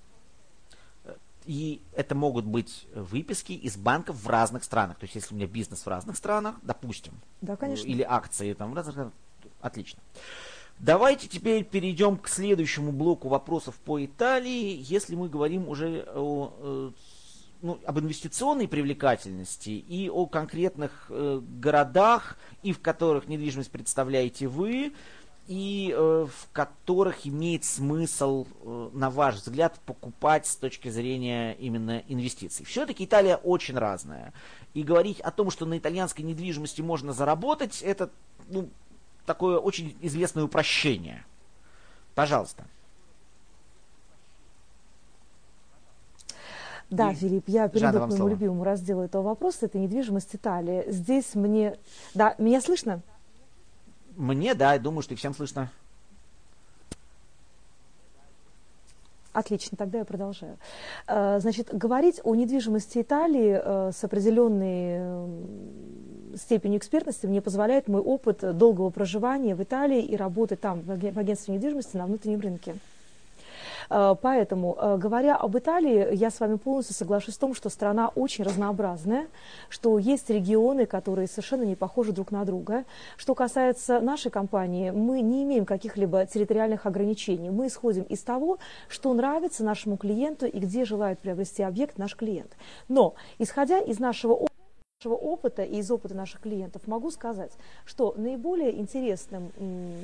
И 1.46 1.80
это 1.94 2.14
могут 2.14 2.44
быть 2.44 2.86
выписки 2.94 3.52
из 3.52 3.76
банков 3.76 4.16
в 4.16 4.28
разных 4.28 4.62
странах. 4.62 4.98
То 4.98 5.04
есть, 5.04 5.14
если 5.14 5.34
у 5.34 5.38
меня 5.38 5.46
бизнес 5.46 5.86
в 5.86 5.88
разных 5.88 6.16
странах, 6.16 6.56
допустим, 6.62 7.14
да, 7.40 7.56
конечно. 7.56 7.88
или 7.88 8.02
акции 8.02 8.52
там 8.52 8.72
в 8.72 8.74
разных 8.74 8.94
странах, 8.94 9.12
отлично. 9.60 10.00
Давайте 10.78 11.28
теперь 11.28 11.64
перейдем 11.64 12.18
к 12.18 12.28
следующему 12.28 12.92
блоку 12.92 13.28
вопросов 13.28 13.74
по 13.76 14.02
Италии. 14.04 14.78
Если 14.80 15.14
мы 15.14 15.28
говорим 15.28 15.68
уже 15.68 16.06
о, 16.14 16.52
э, 16.58 16.90
ну, 17.62 17.80
об 17.84 17.98
инвестиционной 17.98 18.68
привлекательности 18.68 19.70
и 19.70 20.08
о 20.10 20.26
конкретных 20.26 21.06
э, 21.08 21.40
городах, 21.58 22.38
и 22.62 22.72
в 22.72 22.80
которых 22.80 23.28
недвижимость 23.28 23.70
представляете 23.70 24.46
вы, 24.46 24.94
и 25.50 25.92
э, 25.92 26.26
в 26.30 26.52
которых 26.52 27.26
имеет 27.26 27.64
смысл, 27.64 28.46
э, 28.62 28.90
на 28.92 29.10
ваш 29.10 29.34
взгляд, 29.34 29.80
покупать 29.84 30.46
с 30.46 30.54
точки 30.54 30.88
зрения 30.90 31.54
именно 31.54 32.04
инвестиций. 32.06 32.64
Все-таки 32.64 33.04
Италия 33.04 33.34
очень 33.34 33.76
разная. 33.76 34.32
И 34.74 34.84
говорить 34.84 35.18
о 35.18 35.32
том, 35.32 35.50
что 35.50 35.66
на 35.66 35.76
итальянской 35.76 36.24
недвижимости 36.24 36.82
можно 36.82 37.12
заработать, 37.12 37.82
это 37.82 38.10
ну, 38.48 38.68
такое 39.26 39.58
очень 39.58 39.96
известное 40.00 40.44
упрощение. 40.44 41.24
Пожалуйста. 42.14 42.62
Да, 46.90 47.10
и... 47.10 47.14
Филипп, 47.16 47.48
я 47.48 47.66
перейду 47.68 47.98
к 47.98 48.06
моему 48.06 48.28
любимому 48.28 48.62
разделу 48.62 49.02
этого 49.02 49.22
вопроса. 49.22 49.66
Это 49.66 49.78
недвижимость 49.78 50.36
Италии. 50.36 50.84
Здесь 50.86 51.34
мне... 51.34 51.76
Да, 52.14 52.36
меня 52.38 52.60
слышно? 52.60 53.02
Мне, 54.20 54.54
да, 54.54 54.78
думаю, 54.78 55.00
что 55.00 55.14
и 55.14 55.16
всем 55.16 55.34
слышно. 55.34 55.70
Отлично, 59.32 59.78
тогда 59.78 60.00
я 60.00 60.04
продолжаю. 60.04 60.58
Э, 61.06 61.38
значит, 61.40 61.68
говорить 61.72 62.20
о 62.22 62.34
недвижимости 62.34 63.00
Италии 63.00 63.58
э, 63.58 63.92
с 63.92 64.04
определенной 64.04 65.46
степенью 66.36 66.78
экспертности 66.78 67.24
мне 67.24 67.40
позволяет 67.40 67.88
мой 67.88 68.02
опыт 68.02 68.58
долгого 68.58 68.90
проживания 68.90 69.54
в 69.54 69.62
Италии 69.62 70.02
и 70.02 70.16
работы 70.16 70.56
там 70.56 70.82
в 70.82 70.90
агентстве 70.90 71.54
недвижимости 71.54 71.96
на 71.96 72.04
внутреннем 72.04 72.40
рынке. 72.40 72.76
Э, 73.90 74.14
поэтому, 74.20 74.76
э, 74.80 74.96
говоря 74.96 75.36
об 75.36 75.58
Италии, 75.58 76.14
я 76.14 76.30
с 76.30 76.40
вами 76.40 76.56
полностью 76.56 76.94
соглашусь 76.94 77.34
в 77.34 77.38
том, 77.38 77.54
что 77.54 77.68
страна 77.68 78.08
очень 78.14 78.44
разнообразная, 78.44 79.26
что 79.68 79.98
есть 79.98 80.30
регионы, 80.30 80.86
которые 80.86 81.26
совершенно 81.26 81.64
не 81.64 81.74
похожи 81.74 82.12
друг 82.12 82.30
на 82.30 82.44
друга. 82.44 82.84
Что 83.16 83.34
касается 83.34 84.00
нашей 84.00 84.30
компании, 84.30 84.90
мы 84.90 85.20
не 85.20 85.42
имеем 85.42 85.66
каких-либо 85.66 86.24
территориальных 86.26 86.86
ограничений. 86.86 87.50
Мы 87.50 87.66
исходим 87.66 88.04
из 88.04 88.22
того, 88.22 88.58
что 88.88 89.12
нравится 89.12 89.64
нашему 89.64 89.96
клиенту 89.96 90.46
и 90.46 90.58
где 90.58 90.84
желает 90.84 91.18
приобрести 91.18 91.62
объект 91.62 91.98
наш 91.98 92.16
клиент. 92.16 92.52
Но, 92.88 93.14
исходя 93.38 93.80
из 93.80 93.98
нашего 93.98 94.49
нашего 95.02 95.14
опыта 95.14 95.62
и 95.62 95.78
из 95.78 95.90
опыта 95.90 96.14
наших 96.14 96.42
клиентов 96.42 96.86
могу 96.86 97.10
сказать, 97.10 97.52
что 97.86 98.12
наиболее 98.18 98.78
интересным 98.78 99.50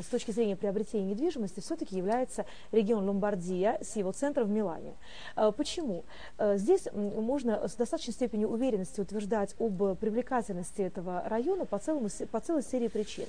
с 0.03 0.07
точки 0.07 0.31
зрения 0.31 0.57
приобретения 0.57 1.05
недвижимости 1.11 1.61
все-таки 1.61 1.95
является 1.95 2.47
регион 2.73 3.07
Ломбардия 3.07 3.79
с 3.83 3.97
его 3.97 4.13
центром 4.13 4.47
в 4.47 4.51
Милане. 4.51 4.95
Э, 5.37 5.53
почему? 5.55 6.05
Э, 6.39 6.57
здесь 6.57 6.89
можно 6.95 7.69
с 7.69 7.75
достаточной 7.75 8.15
степенью 8.15 8.49
уверенности 8.49 9.03
утверждать 9.03 9.55
об 9.59 9.99
привлекательности 9.99 10.81
этого 10.81 11.23
района 11.27 11.67
по, 11.67 11.79
целому, 11.79 12.09
по 12.31 12.41
целой 12.41 12.63
серии 12.63 12.89
причин. 12.89 13.27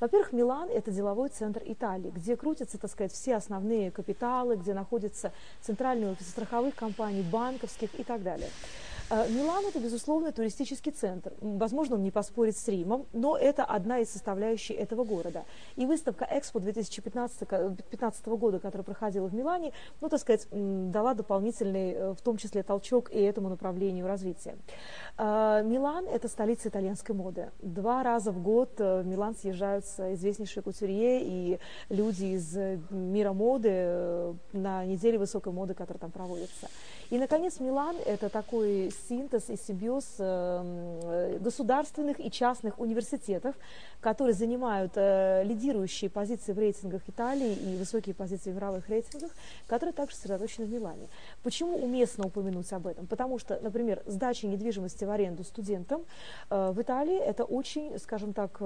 Во-первых, 0.00 0.32
Милан– 0.32 0.70
это 0.70 0.90
деловой 0.90 1.28
центр 1.28 1.60
Италии, 1.66 2.10
где 2.10 2.34
крутятся, 2.34 2.78
так 2.78 2.90
сказать, 2.90 3.12
все 3.12 3.36
основные 3.36 3.90
капиталы, 3.90 4.56
где 4.56 4.72
находятся 4.72 5.32
центральные 5.60 6.12
офисы 6.12 6.30
страховых 6.30 6.74
компаний, 6.74 7.22
банковских 7.30 7.94
и 8.00 8.04
так 8.04 8.22
далее. 8.22 8.48
Э, 9.10 9.28
Милан– 9.28 9.66
это, 9.68 9.80
безусловно, 9.80 10.30
туристический 10.30 10.92
центр. 10.92 11.32
Возможно, 11.40 11.96
он 11.96 12.02
не 12.02 12.12
поспорит 12.12 12.56
с 12.56 12.68
Римом, 12.68 13.06
но 13.12 13.36
это 13.36 13.64
одна 13.64 13.98
из 13.98 14.10
составляющих 14.10 14.78
этого 14.78 15.02
города. 15.02 15.44
И 15.74 15.84
выставка 15.84 16.26
Экспо 16.30 16.60
2015 16.60 17.38
2015 17.48 18.26
года, 18.26 18.60
которая 18.60 18.84
проходила 18.84 19.26
в 19.26 19.34
Милане, 19.34 19.72
ну, 20.00 20.08
так 20.08 20.20
сказать, 20.20 20.46
дала 20.52 21.14
дополнительный, 21.14 21.92
э, 21.92 22.12
в 22.12 22.20
том 22.20 22.36
числе, 22.36 22.62
толчок 22.62 23.10
и 23.10 23.18
этому 23.20 23.48
направлению 23.48 24.06
развития. 24.06 24.56
А, 25.16 25.62
Милан– 25.62 26.06
это 26.12 26.28
столица 26.28 26.68
итальянской 26.68 27.14
моды. 27.14 27.50
Два 27.60 28.04
раза 28.04 28.30
в 28.30 28.40
год 28.40 28.74
э, 28.78 29.02
в 29.02 29.06
Милан 29.06 29.34
съезжаются 29.34 30.14
известнейшие 30.14 30.62
кутюрье 30.62 31.20
и 31.22 31.58
люди 31.88 32.26
из 32.26 32.56
э, 32.56 32.78
мира 32.90 33.32
моды 33.32 34.36
на 34.52 34.84
неделе 34.84 35.18
высокой 35.18 35.52
моды, 35.52 35.74
которая 35.74 35.98
там 35.98 36.12
проводится. 36.12 36.68
И, 37.10 37.18
наконец, 37.18 37.58
Милан– 37.58 37.96
это 38.06 38.28
такой 38.28 38.92
синтез 39.08 39.50
и 39.50 39.56
симбиоз 39.56 40.04
э, 40.18 41.38
государственных 41.40 42.20
и 42.20 42.30
частных 42.30 42.78
университетов, 42.78 43.54
которые 44.00 44.34
занимают 44.34 44.92
э, 44.94 45.42
лидирующие 45.44 46.08
позиции 46.08 46.52
в 46.52 46.58
рейтингах 46.58 47.02
Италии 47.08 47.52
и 47.52 47.76
высокие 47.76 48.14
позиции 48.14 48.52
в 48.52 48.54
мировых 48.54 48.88
рейтингах, 48.88 49.30
которые 49.66 49.92
также 49.92 50.16
сосредоточены 50.16 50.66
в 50.66 50.70
Милане. 50.70 51.08
Почему 51.42 51.76
уместно 51.76 52.26
упомянуть 52.26 52.72
об 52.72 52.86
этом? 52.86 53.06
Потому 53.06 53.38
что, 53.38 53.58
например, 53.60 54.02
сдача 54.06 54.46
недвижимости 54.46 55.04
в 55.04 55.10
аренду 55.10 55.44
студентам 55.44 56.02
э, 56.48 56.72
в 56.72 56.80
Италии– 56.80 57.18
это 57.18 57.44
очень, 57.44 57.98
скажем 57.98 58.32
так, 58.32 58.62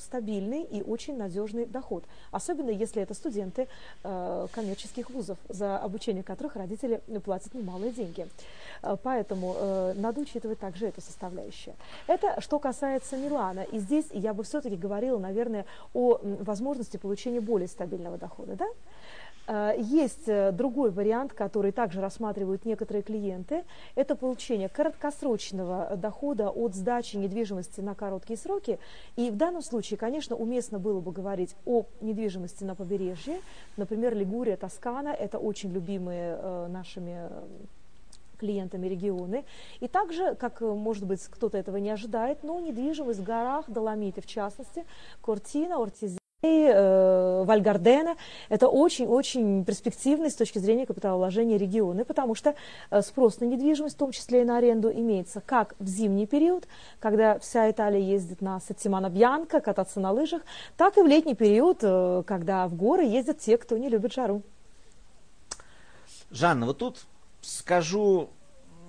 стабильный 0.00 0.62
и 0.62 0.82
очень 0.82 1.16
надежный 1.16 1.66
доход. 1.66 2.04
Особенно, 2.30 2.70
если 2.70 3.02
это 3.02 3.14
студенты 3.14 3.68
коммерческих 4.02 5.10
вузов, 5.10 5.38
за 5.48 5.78
обучение 5.78 6.22
которых 6.22 6.56
родители 6.56 7.00
платят 7.24 7.54
немало 7.54 7.70
малые 7.70 7.92
деньги. 7.92 8.26
Поэтому 9.02 9.54
э, 9.60 9.94
надо 9.96 10.20
учитывать 10.20 10.58
также 10.58 10.86
эту 10.86 11.00
составляющую. 11.00 11.74
Это 12.06 12.40
что 12.40 12.58
касается 12.58 13.16
Милана. 13.16 13.60
И 13.60 13.78
здесь 13.78 14.06
я 14.12 14.34
бы 14.34 14.42
все-таки 14.42 14.76
говорила, 14.76 15.18
наверное, 15.18 15.66
о 15.94 16.18
возможности 16.22 16.96
получения 16.96 17.40
более 17.40 17.68
стабильного 17.68 18.18
дохода. 18.18 18.56
Да? 18.56 18.66
Э, 19.46 19.74
есть 19.78 20.26
другой 20.52 20.90
вариант, 20.90 21.32
который 21.32 21.72
также 21.72 22.00
рассматривают 22.00 22.64
некоторые 22.64 23.02
клиенты. 23.02 23.64
Это 23.94 24.16
получение 24.16 24.68
краткосрочного 24.68 25.96
дохода 25.96 26.50
от 26.50 26.74
сдачи 26.74 27.16
недвижимости 27.16 27.80
на 27.80 27.94
короткие 27.94 28.38
сроки. 28.38 28.78
И 29.16 29.30
в 29.30 29.36
данном 29.36 29.62
случае, 29.62 29.98
конечно, 29.98 30.36
уместно 30.36 30.78
было 30.78 31.00
бы 31.00 31.12
говорить 31.12 31.54
о 31.66 31.84
недвижимости 32.00 32.64
на 32.64 32.74
побережье. 32.74 33.40
Например, 33.76 34.14
Лигурия, 34.14 34.56
Тоскана– 34.56 35.08
это 35.18 35.38
очень 35.38 35.72
любимые 35.72 36.68
нашими 36.68 37.28
клиентами 38.40 38.88
регионы. 38.88 39.44
И 39.80 39.86
также, 39.86 40.34
как, 40.34 40.60
может 40.60 41.04
быть, 41.04 41.22
кто-то 41.26 41.58
этого 41.58 41.76
не 41.76 41.90
ожидает, 41.90 42.42
но 42.42 42.58
недвижимость 42.58 43.20
в 43.20 43.24
горах, 43.24 43.66
Доломиты 43.68 44.20
в 44.20 44.26
частности, 44.26 44.84
Кортина, 45.20 45.76
Ортизия, 45.76 46.18
э, 46.42 47.44
Вальгардена. 47.44 48.16
Это 48.48 48.68
очень-очень 48.68 49.64
перспективные 49.64 50.30
с 50.30 50.34
точки 50.34 50.58
зрения 50.58 50.86
капиталовложения 50.86 51.58
регионы, 51.58 52.04
потому 52.04 52.34
что 52.34 52.54
э, 52.90 53.02
спрос 53.02 53.40
на 53.40 53.44
недвижимость, 53.44 53.96
в 53.96 53.98
том 53.98 54.10
числе 54.12 54.40
и 54.40 54.44
на 54.44 54.56
аренду, 54.56 54.90
имеется 54.90 55.40
как 55.40 55.74
в 55.78 55.86
зимний 55.86 56.26
период, 56.26 56.66
когда 56.98 57.38
вся 57.38 57.70
Италия 57.70 58.00
ездит 58.00 58.40
на 58.40 58.58
Сеттимана 58.60 59.10
Бьянка, 59.10 59.60
кататься 59.60 60.00
на 60.00 60.12
лыжах, 60.12 60.42
так 60.76 60.96
и 60.96 61.02
в 61.02 61.06
летний 61.06 61.34
период, 61.34 61.78
э, 61.82 62.22
когда 62.26 62.66
в 62.68 62.74
горы 62.74 63.04
ездят 63.04 63.38
те, 63.38 63.58
кто 63.58 63.76
не 63.76 63.90
любит 63.90 64.12
жару. 64.12 64.42
Жанна, 66.30 66.66
вот 66.66 66.78
тут 66.78 67.06
скажу, 67.40 68.30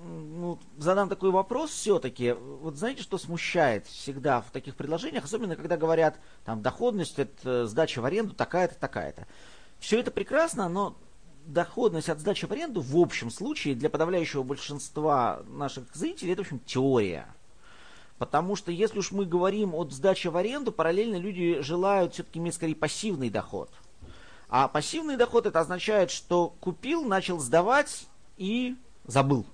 ну, 0.04 0.60
задам 0.78 1.10
такой 1.10 1.32
вопрос 1.32 1.72
все-таки. 1.72 2.34
Вот 2.34 2.76
знаете, 2.76 3.04
что 3.04 3.18
смущает 3.18 3.86
всегда 3.88 4.42
в 4.42 4.52
таких 4.52 4.76
предложениях, 4.76 5.26
особенно 5.26 5.56
когда 5.56 5.78
говорят, 5.78 6.20
там, 6.44 6.62
доходность 6.62 7.20
от 7.20 7.68
сдачи 7.70 8.00
в 8.00 8.06
аренду 8.06 8.34
такая-то, 8.34 8.76
такая-то. 8.76 9.28
Все 9.80 10.00
это 10.00 10.12
прекрасно, 10.12 10.70
но 10.70 10.98
доходность 11.46 12.10
от 12.10 12.20
сдачи 12.20 12.46
в 12.46 12.52
аренду 12.52 12.82
в 12.82 12.98
общем 12.98 13.32
случае 13.32 13.76
для 13.76 13.90
подавляющего 13.90 14.44
большинства 14.44 15.42
наших 15.48 15.96
зрителей 15.96 16.34
это, 16.34 16.44
в 16.44 16.46
общем, 16.46 16.60
теория. 16.60 17.28
Потому 18.18 18.56
что 18.56 18.72
если 18.72 19.00
уж 19.00 19.12
мы 19.12 19.26
говорим 19.26 19.74
о 19.74 19.84
сдаче 19.90 20.30
в 20.30 20.38
аренду, 20.38 20.72
параллельно 20.72 21.16
люди 21.16 21.62
желают 21.62 22.14
все-таки 22.14 22.38
иметь 22.38 22.54
скорее 22.54 22.76
пассивный 22.76 23.32
доход. 23.32 23.72
А 24.48 24.68
пассивный 24.68 25.18
доход 25.18 25.48
это 25.48 25.60
означает, 25.60 26.12
что 26.12 26.50
купил, 26.60 27.04
начал 27.04 27.40
сдавать, 27.40 28.08
и 28.42 28.76
забыл 29.06 29.46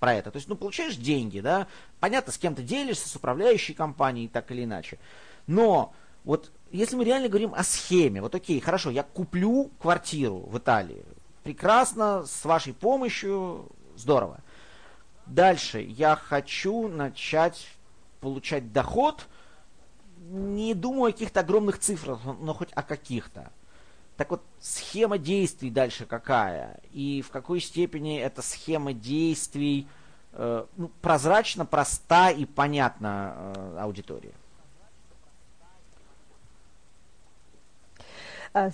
про 0.00 0.12
это. 0.12 0.30
То 0.30 0.36
есть, 0.36 0.48
ну, 0.48 0.54
получаешь 0.54 0.96
деньги, 0.96 1.40
да, 1.40 1.66
понятно, 1.98 2.30
с 2.30 2.36
кем 2.36 2.54
то 2.54 2.62
делишься, 2.62 3.08
с 3.08 3.16
управляющей 3.16 3.74
компанией, 3.74 4.28
так 4.28 4.50
или 4.50 4.64
иначе. 4.64 4.98
Но 5.46 5.94
вот 6.24 6.52
если 6.70 6.94
мы 6.94 7.04
реально 7.04 7.28
говорим 7.28 7.54
о 7.54 7.64
схеме, 7.64 8.20
вот 8.20 8.34
окей, 8.34 8.60
хорошо, 8.60 8.90
я 8.90 9.02
куплю 9.02 9.70
квартиру 9.80 10.40
в 10.40 10.58
Италии, 10.58 11.02
прекрасно, 11.42 12.26
с 12.26 12.44
вашей 12.44 12.74
помощью, 12.74 13.66
здорово. 13.96 14.40
Дальше 15.24 15.80
я 15.80 16.14
хочу 16.14 16.86
начать 16.88 17.66
получать 18.20 18.72
доход, 18.74 19.26
не 20.18 20.74
думаю 20.74 21.10
о 21.10 21.12
каких-то 21.12 21.40
огромных 21.40 21.78
цифрах, 21.78 22.20
но 22.24 22.52
хоть 22.52 22.72
о 22.74 22.82
каких-то. 22.82 23.50
Так 24.18 24.32
вот, 24.32 24.42
схема 24.58 25.16
действий 25.16 25.70
дальше 25.70 26.04
какая? 26.04 26.80
И 26.92 27.22
в 27.22 27.30
какой 27.30 27.60
степени 27.60 28.18
эта 28.18 28.42
схема 28.42 28.92
действий 28.92 29.86
э, 30.32 30.66
ну, 30.76 30.90
прозрачно, 31.00 31.64
проста 31.64 32.30
и 32.30 32.44
понятна 32.44 33.34
э, 33.36 33.78
аудитории? 33.78 34.34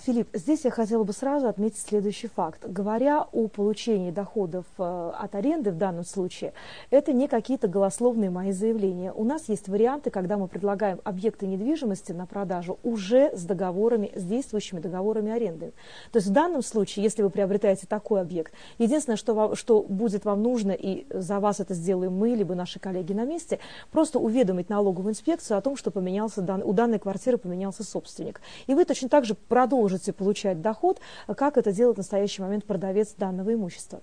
Филипп, 0.03 0.29
здесь 0.33 0.65
я 0.65 0.71
хотела 0.71 1.03
бы 1.03 1.13
сразу 1.13 1.47
отметить 1.47 1.77
следующий 1.77 2.27
факт. 2.27 2.67
Говоря 2.67 3.27
о 3.31 3.47
получении 3.47 4.09
доходов 4.09 4.65
э, 4.77 5.11
от 5.15 5.35
аренды 5.35 5.71
в 5.71 5.77
данном 5.77 6.03
случае, 6.03 6.53
это 6.89 7.13
не 7.13 7.27
какие-то 7.27 7.67
голословные 7.67 8.31
мои 8.31 8.51
заявления. 8.51 9.13
У 9.13 9.23
нас 9.23 9.47
есть 9.47 9.67
варианты, 9.67 10.09
когда 10.09 10.37
мы 10.37 10.47
предлагаем 10.47 10.99
объекты 11.03 11.45
недвижимости 11.45 12.13
на 12.13 12.25
продажу 12.25 12.79
уже 12.83 13.35
с 13.35 13.43
договорами, 13.43 14.11
с 14.15 14.23
действующими 14.23 14.79
договорами 14.79 15.31
аренды. 15.31 15.73
То 16.11 16.17
есть 16.17 16.27
в 16.27 16.31
данном 16.31 16.63
случае, 16.63 17.03
если 17.03 17.21
вы 17.21 17.29
приобретаете 17.29 17.85
такой 17.85 18.21
объект, 18.21 18.53
единственное, 18.79 19.17
что, 19.17 19.35
вам, 19.35 19.55
что 19.55 19.83
будет 19.83 20.25
вам 20.25 20.41
нужно, 20.41 20.71
и 20.71 21.05
за 21.11 21.39
вас 21.39 21.59
это 21.59 21.75
сделаем 21.75 22.13
мы, 22.13 22.29
либо 22.29 22.55
наши 22.55 22.79
коллеги 22.79 23.13
на 23.13 23.25
месте, 23.25 23.59
просто 23.91 24.17
уведомить 24.17 24.69
налоговую 24.69 25.11
инспекцию 25.11 25.57
о 25.57 25.61
том, 25.61 25.77
что 25.77 25.91
поменялся, 25.91 26.41
у 26.41 26.73
данной 26.73 26.97
квартиры 26.97 27.37
поменялся 27.37 27.83
собственник. 27.83 28.41
И 28.65 28.73
вы 28.73 28.85
точно 28.85 29.09
так 29.09 29.25
же 29.25 29.35
продолжите 29.35 29.74
продолжите 29.75 30.13
получать 30.13 30.61
доход, 30.61 31.01
как 31.35 31.57
это 31.57 31.73
делает 31.73 31.97
в 31.97 31.99
настоящий 31.99 32.41
момент 32.41 32.63
продавец 32.63 33.13
данного 33.17 33.53
имущества. 33.53 34.01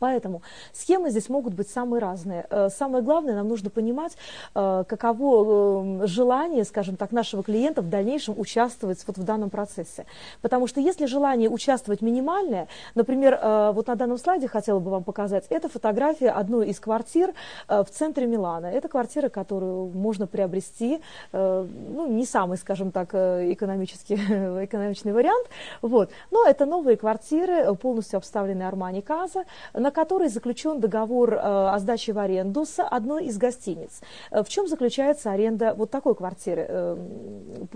Поэтому 0.00 0.40
схемы 0.72 1.10
здесь 1.10 1.28
могут 1.28 1.52
быть 1.52 1.68
самые 1.68 2.00
разные. 2.00 2.46
Э, 2.50 2.70
самое 2.70 3.04
главное, 3.04 3.34
нам 3.34 3.46
нужно 3.46 3.68
понимать, 3.68 4.16
э, 4.54 4.84
каково 4.88 6.02
э, 6.02 6.06
желание, 6.06 6.64
скажем 6.64 6.96
так, 6.96 7.12
нашего 7.12 7.42
клиента 7.42 7.82
в 7.82 7.90
дальнейшем 7.90 8.34
участвовать 8.38 9.04
вот 9.06 9.18
в 9.18 9.22
данном 9.24 9.50
процессе. 9.50 10.06
Потому 10.40 10.66
что 10.66 10.80
если 10.80 11.04
желание 11.04 11.50
участвовать 11.50 12.00
минимальное, 12.00 12.66
например, 12.94 13.38
вот 13.74 13.88
на 13.88 13.94
данном 13.94 14.16
слайде 14.16 14.48
хотела 14.48 14.78
бы 14.78 14.90
вам 14.90 15.04
показать, 15.04 15.44
это 15.50 15.68
фотография 15.68 16.30
одной 16.30 16.68
из 16.68 16.80
квартир 16.80 17.34
в 17.68 17.86
центре 17.90 18.26
Милана. 18.26 18.66
Это 18.66 18.88
квартира, 18.88 19.28
которую 19.28 19.88
можно 19.88 20.26
приобрести, 20.26 21.00
ну, 21.32 22.06
не 22.06 22.24
самый, 22.24 22.56
скажем 22.56 22.90
так, 22.90 23.14
экономически, 23.14 24.14
экономичный 24.64 25.12
вариант, 25.12 25.46
вот. 25.82 26.10
но 26.30 26.46
это 26.46 26.64
новые 26.64 26.96
квартиры, 26.96 27.74
полностью 27.74 28.16
обставленные 28.16 28.66
Армани 28.66 29.02
Каза, 29.02 29.44
на 29.74 29.89
которой 29.90 30.28
заключен 30.28 30.80
договор 30.80 31.34
э, 31.34 31.38
о 31.38 31.78
сдаче 31.78 32.12
в 32.12 32.18
аренду 32.18 32.64
с 32.64 32.82
одной 32.82 33.26
из 33.26 33.38
гостиниц. 33.38 34.00
Э, 34.30 34.42
в 34.42 34.48
чем 34.48 34.66
заключается 34.68 35.30
аренда 35.30 35.74
вот 35.76 35.90
такой 35.90 36.14
квартиры, 36.14 36.66
э, 36.68 36.96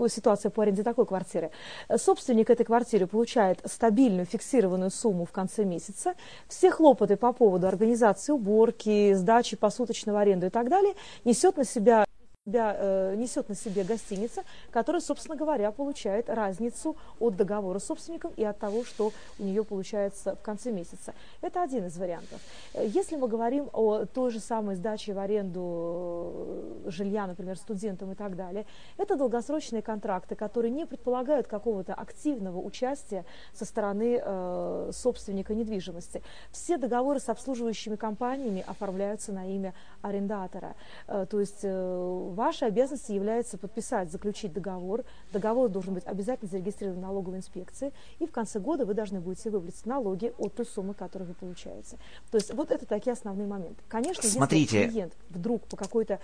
ситуация 0.09 0.49
по 0.49 0.63
аренде 0.63 0.83
такой 0.83 1.05
квартиры? 1.05 1.51
Собственник 1.95 2.49
этой 2.49 2.65
квартиры 2.65 3.07
получает 3.07 3.59
стабильную 3.65 4.25
фиксированную 4.25 4.91
сумму 4.91 5.25
в 5.25 5.31
конце 5.31 5.65
месяца. 5.65 6.15
Все 6.47 6.71
хлопоты 6.71 7.17
по 7.17 7.33
поводу 7.33 7.67
организации 7.67 8.31
уборки, 8.31 9.13
сдачи 9.13 9.55
посуточного 9.55 10.21
аренду 10.21 10.47
и 10.47 10.49
так 10.49 10.69
далее 10.69 10.93
несет 11.23 11.57
на 11.57 11.65
себя 11.65 12.05
себя, 12.45 12.75
э, 12.77 13.15
несет 13.15 13.49
на 13.49 13.55
себе 13.55 13.83
гостиница, 13.83 14.43
которая, 14.69 15.01
собственно 15.01 15.35
говоря, 15.35 15.71
получает 15.71 16.29
разницу 16.29 16.95
от 17.19 17.35
договора 17.35 17.79
с 17.79 17.85
собственником 17.85 18.33
и 18.37 18.43
от 18.43 18.59
того, 18.59 18.83
что 18.83 19.11
у 19.39 19.43
нее 19.43 19.63
получается 19.63 20.35
в 20.35 20.41
конце 20.41 20.71
месяца. 20.71 21.15
Это 21.41 21.63
один 21.63 21.87
из 21.87 21.97
вариантов. 21.97 22.39
Э, 22.73 22.85
если 22.85 23.15
мы 23.15 23.27
говорим 23.27 23.69
о 23.73 24.05
той 24.05 24.29
же 24.29 24.39
самой 24.39 24.75
сдаче 24.75 25.13
в 25.13 25.19
аренду 25.19 26.83
э, 26.85 26.89
жилья, 26.91 27.25
например, 27.25 27.57
студентам 27.57 28.11
и 28.11 28.15
так 28.15 28.35
далее, 28.35 28.65
это 28.97 29.15
долгосрочные 29.15 29.81
контракты, 29.81 30.35
которые 30.35 30.71
не 30.71 30.85
предполагают 30.85 31.47
какого-то 31.47 31.95
активного 31.95 32.59
участия 32.59 33.25
со 33.53 33.65
стороны 33.65 34.21
э, 34.23 34.91
собственника 34.93 35.55
недвижимости. 35.55 36.21
Все 36.51 36.77
договоры 36.77 37.19
с 37.19 37.27
обслуживающими 37.27 37.95
компаниями 37.95 38.63
оформляются 38.67 39.33
на 39.33 39.47
имя 39.47 39.73
арендатора. 40.03 40.75
Э, 41.07 41.25
то 41.27 41.39
есть 41.39 41.61
э, 41.63 42.34
вашей 42.35 42.67
обязанностью 42.67 43.15
является 43.15 43.57
подписать, 43.57 44.11
заключить 44.11 44.53
договор. 44.53 45.03
Договор 45.31 45.69
должен 45.69 45.93
быть 45.93 46.05
обязательно 46.05 46.49
зарегистрирован 46.49 46.99
в 46.99 47.01
налоговой 47.01 47.37
инспекции. 47.37 47.91
И 48.19 48.27
в 48.27 48.31
конце 48.31 48.59
года 48.59 48.85
вы 48.85 48.93
должны 48.93 49.19
будете 49.19 49.49
вывалить 49.49 49.85
налоги 49.85 50.33
от 50.37 50.55
той 50.55 50.65
суммы, 50.65 50.93
которую 50.93 51.29
вы 51.29 51.33
получаете. 51.33 51.97
То 52.31 52.37
есть 52.37 52.53
вот 52.53 52.71
это 52.71 52.85
такие 52.85 53.13
основные 53.13 53.47
моменты. 53.47 53.81
Конечно, 53.87 54.23
Смотрите. 54.23 54.77
если 54.77 54.91
клиент 54.91 55.13
вдруг 55.29 55.63
по 55.63 55.77
какой-то... 55.77 56.19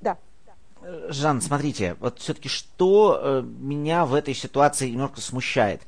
Да. 0.00 0.18
Жан, 1.08 1.40
смотрите, 1.40 1.96
вот 1.98 2.18
все-таки 2.18 2.48
что 2.48 3.18
э, 3.20 3.42
меня 3.42 4.04
в 4.04 4.12
этой 4.12 4.34
ситуации 4.34 4.90
немножко 4.90 5.20
смущает. 5.22 5.80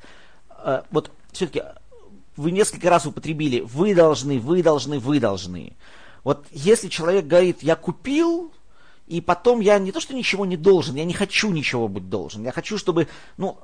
Э, 0.49 0.81
вот 0.89 1.11
все-таки 1.31 1.61
вы 2.35 2.51
несколько 2.51 2.89
раз 2.89 3.05
употребили 3.05 3.61
«вы 3.61 3.93
должны», 3.93 4.39
«вы 4.39 4.63
должны», 4.63 4.99
«вы 4.99 5.19
должны». 5.19 5.73
Вот 6.23 6.45
если 6.51 6.87
человек 6.87 7.25
говорит 7.25 7.63
«я 7.63 7.75
купил», 7.75 8.51
и 9.07 9.21
потом 9.21 9.61
я 9.61 9.79
не 9.79 9.91
то, 9.91 9.99
что 9.99 10.13
ничего 10.13 10.45
не 10.45 10.57
должен, 10.57 10.95
я 10.95 11.05
не 11.05 11.13
хочу 11.13 11.49
ничего 11.49 11.87
быть 11.87 12.09
должен. 12.09 12.43
Я 12.43 12.51
хочу, 12.51 12.77
чтобы, 12.77 13.07
ну, 13.37 13.57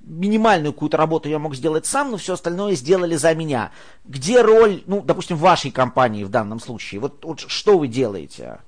минимальную 0.00 0.72
какую-то 0.72 0.96
работу 0.96 1.28
я 1.28 1.38
мог 1.38 1.54
сделать 1.54 1.86
сам, 1.86 2.10
но 2.10 2.16
все 2.16 2.34
остальное 2.34 2.74
сделали 2.74 3.14
за 3.14 3.34
меня. 3.34 3.70
Где 4.04 4.40
роль, 4.40 4.82
ну, 4.86 5.02
допустим, 5.02 5.36
вашей 5.36 5.70
компании 5.70 6.24
в 6.24 6.30
данном 6.30 6.60
случае? 6.60 7.00
Вот, 7.00 7.24
вот 7.24 7.40
что 7.40 7.78
вы 7.78 7.88
делаете? 7.88 8.58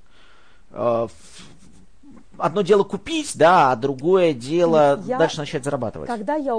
Э, 0.71 1.09
одно 2.39 2.63
дело 2.63 2.85
купить, 2.85 3.33
да, 3.37 3.73
а 3.73 3.77
другое 3.77 4.33
дело 4.33 5.03
я, 5.07 5.19
дальше 5.19 5.39
начать 5.39 5.65
зарабатывать. 5.65 6.09
Когда 6.09 6.37
я 6.37 6.55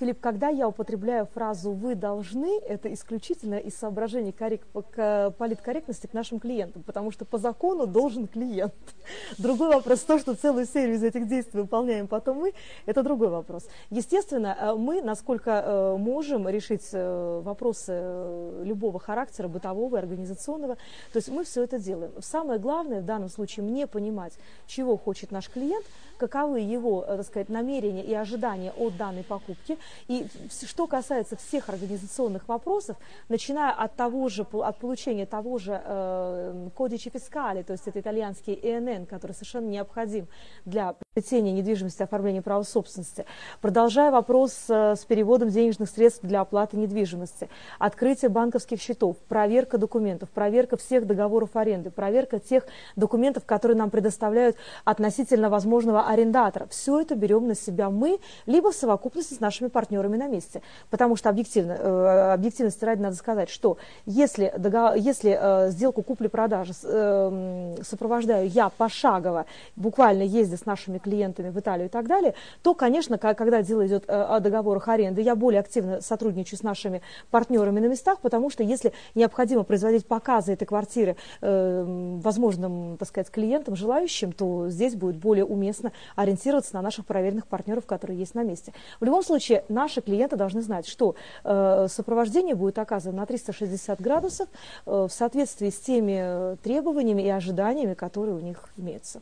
Филипп, 0.00 0.20
когда 0.20 0.48
я 0.48 0.66
употребляю 0.66 1.26
фразу 1.26 1.70
«вы 1.70 1.94
должны», 1.94 2.58
это 2.58 2.92
исключительно 2.92 3.54
из 3.54 3.76
соображений 3.76 4.32
коррек... 4.32 4.66
политкорректности 4.66 6.08
к 6.08 6.14
нашим 6.14 6.40
клиентам, 6.40 6.82
потому 6.82 7.12
что 7.12 7.24
по 7.24 7.38
закону 7.38 7.86
должен 7.86 8.26
клиент. 8.26 8.74
Другой 9.38 9.68
вопрос, 9.68 10.00
то, 10.00 10.18
что 10.18 10.34
целую 10.34 10.66
серию 10.66 10.96
из 10.96 11.04
этих 11.04 11.28
действий 11.28 11.60
выполняем 11.60 12.08
потом 12.08 12.38
мы, 12.38 12.54
это 12.86 13.04
другой 13.04 13.28
вопрос. 13.28 13.68
Естественно, 13.90 14.56
э, 14.58 14.74
мы, 14.74 15.00
насколько 15.00 15.50
э, 15.50 15.96
можем 15.96 16.48
решить 16.48 16.88
э, 16.92 17.40
вопросы 17.44 18.64
любого 18.64 18.98
характера, 18.98 19.46
бытового 19.46 19.96
и 19.96 19.98
организационного, 20.00 20.74
то 20.74 21.16
есть 21.16 21.28
мы 21.28 21.44
все 21.44 21.62
это 21.62 21.78
делаем. 21.78 22.10
Самое 22.20 22.58
главное 22.58 23.00
в 23.00 23.04
данном 23.04 23.28
случае 23.28 23.64
мне 23.64 23.86
понимать, 23.86 24.32
чего 24.66 24.96
хочет 24.96 25.30
наш 25.30 25.48
клиент, 25.48 25.86
каковы 26.18 26.60
его, 26.60 27.02
так 27.02 27.26
сказать, 27.26 27.48
намерения 27.48 28.02
и 28.02 28.12
ожидания 28.14 28.72
от 28.76 28.96
данной 28.96 29.22
покупки, 29.22 29.78
и 30.08 30.26
что 30.66 30.86
касается 30.86 31.36
всех 31.36 31.68
организационных 31.68 32.48
вопросов, 32.48 32.96
начиная 33.28 33.72
от 33.72 33.96
того 33.96 34.28
же, 34.28 34.46
от 34.52 34.78
получения 34.78 35.26
того 35.26 35.58
же 35.58 35.80
э, 35.84 36.68
кодичи 36.74 37.10
фискали, 37.10 37.62
то 37.62 37.72
есть 37.72 37.86
это 37.86 38.00
итальянский 38.00 38.54
ИНН, 38.54 39.06
который 39.06 39.32
совершенно 39.32 39.66
необходим 39.66 40.26
для 40.64 40.94
приобретения 41.14 41.52
недвижимости, 41.52 42.02
оформления 42.02 42.42
права 42.42 42.64
собственности, 42.64 43.24
продолжая 43.60 44.10
вопрос 44.10 44.64
э, 44.68 44.96
с 44.96 45.04
переводом 45.04 45.48
денежных 45.48 45.88
средств 45.88 46.20
для 46.22 46.40
оплаты 46.40 46.76
недвижимости, 46.76 47.48
открытие 47.78 48.28
банковских 48.28 48.80
счетов, 48.80 49.16
проверка 49.28 49.78
документов, 49.78 50.30
проверка 50.30 50.76
всех 50.76 51.06
договоров 51.06 51.50
аренды, 51.54 51.90
проверка 51.90 52.40
тех 52.40 52.66
документов, 52.96 53.44
которые 53.44 53.76
нам 53.76 53.90
предоставляют 53.90 54.56
относительно 54.84 55.50
возможного 55.50 56.08
арендатора. 56.08 56.66
Все 56.66 57.00
это 57.00 57.14
берем 57.14 57.46
на 57.46 57.54
себя 57.54 57.90
мы, 57.90 58.18
либо 58.46 58.72
в 58.72 58.74
совокупности 58.74 59.34
с 59.34 59.40
нашими 59.40 59.68
партнерами 59.74 60.16
на 60.16 60.28
месте. 60.28 60.62
Потому 60.88 61.16
что 61.16 61.28
объективно, 61.28 61.72
э, 61.72 62.32
объективности 62.32 62.84
ради 62.84 63.02
надо 63.02 63.16
сказать, 63.16 63.50
что 63.50 63.76
если, 64.06 64.54
договор, 64.56 64.94
если 64.94 65.36
э, 65.38 65.70
сделку 65.70 66.02
купли-продажи 66.02 66.72
э, 66.82 67.76
сопровождаю 67.82 68.48
я 68.48 68.68
пошагово, 68.70 69.46
буквально 69.76 70.22
ездя 70.22 70.56
с 70.56 70.64
нашими 70.64 70.98
клиентами 70.98 71.50
в 71.50 71.58
Италию 71.58 71.88
и 71.88 71.90
так 71.90 72.06
далее, 72.06 72.34
то, 72.62 72.74
конечно, 72.74 73.18
когда 73.18 73.62
дело 73.62 73.86
идет 73.86 74.04
о 74.08 74.38
договорах 74.40 74.88
аренды, 74.88 75.20
я 75.20 75.34
более 75.34 75.60
активно 75.60 76.00
сотрудничаю 76.00 76.58
с 76.58 76.62
нашими 76.62 77.02
партнерами 77.30 77.80
на 77.80 77.86
местах, 77.86 78.20
потому 78.20 78.50
что 78.50 78.62
если 78.62 78.92
необходимо 79.14 79.64
производить 79.64 80.06
показы 80.06 80.52
этой 80.52 80.66
квартиры 80.66 81.16
возможным, 81.40 82.96
так 82.98 83.08
сказать, 83.08 83.30
клиентам, 83.30 83.74
желающим, 83.74 84.32
то 84.32 84.68
здесь 84.68 84.94
будет 84.94 85.16
более 85.16 85.44
уместно 85.44 85.92
ориентироваться 86.14 86.74
на 86.74 86.82
наших 86.82 87.06
проверенных 87.06 87.46
партнеров, 87.46 87.86
которые 87.86 88.18
есть 88.18 88.34
на 88.34 88.44
месте. 88.44 88.72
В 89.00 89.04
любом 89.04 89.24
случае, 89.24 89.63
наши 89.70 90.00
клиенты 90.00 90.36
должны 90.36 90.62
знать, 90.62 90.86
что 90.86 91.14
э, 91.44 91.86
сопровождение 91.88 92.54
будет 92.54 92.78
оказано 92.78 93.18
на 93.18 93.26
360 93.26 94.00
градусов 94.00 94.48
э, 94.86 94.90
в 94.90 95.10
соответствии 95.10 95.70
с 95.70 95.78
теми 95.78 96.56
требованиями 96.56 97.22
и 97.22 97.28
ожиданиями, 97.28 97.94
которые 97.94 98.36
у 98.36 98.40
них 98.40 98.68
имеются. 98.76 99.20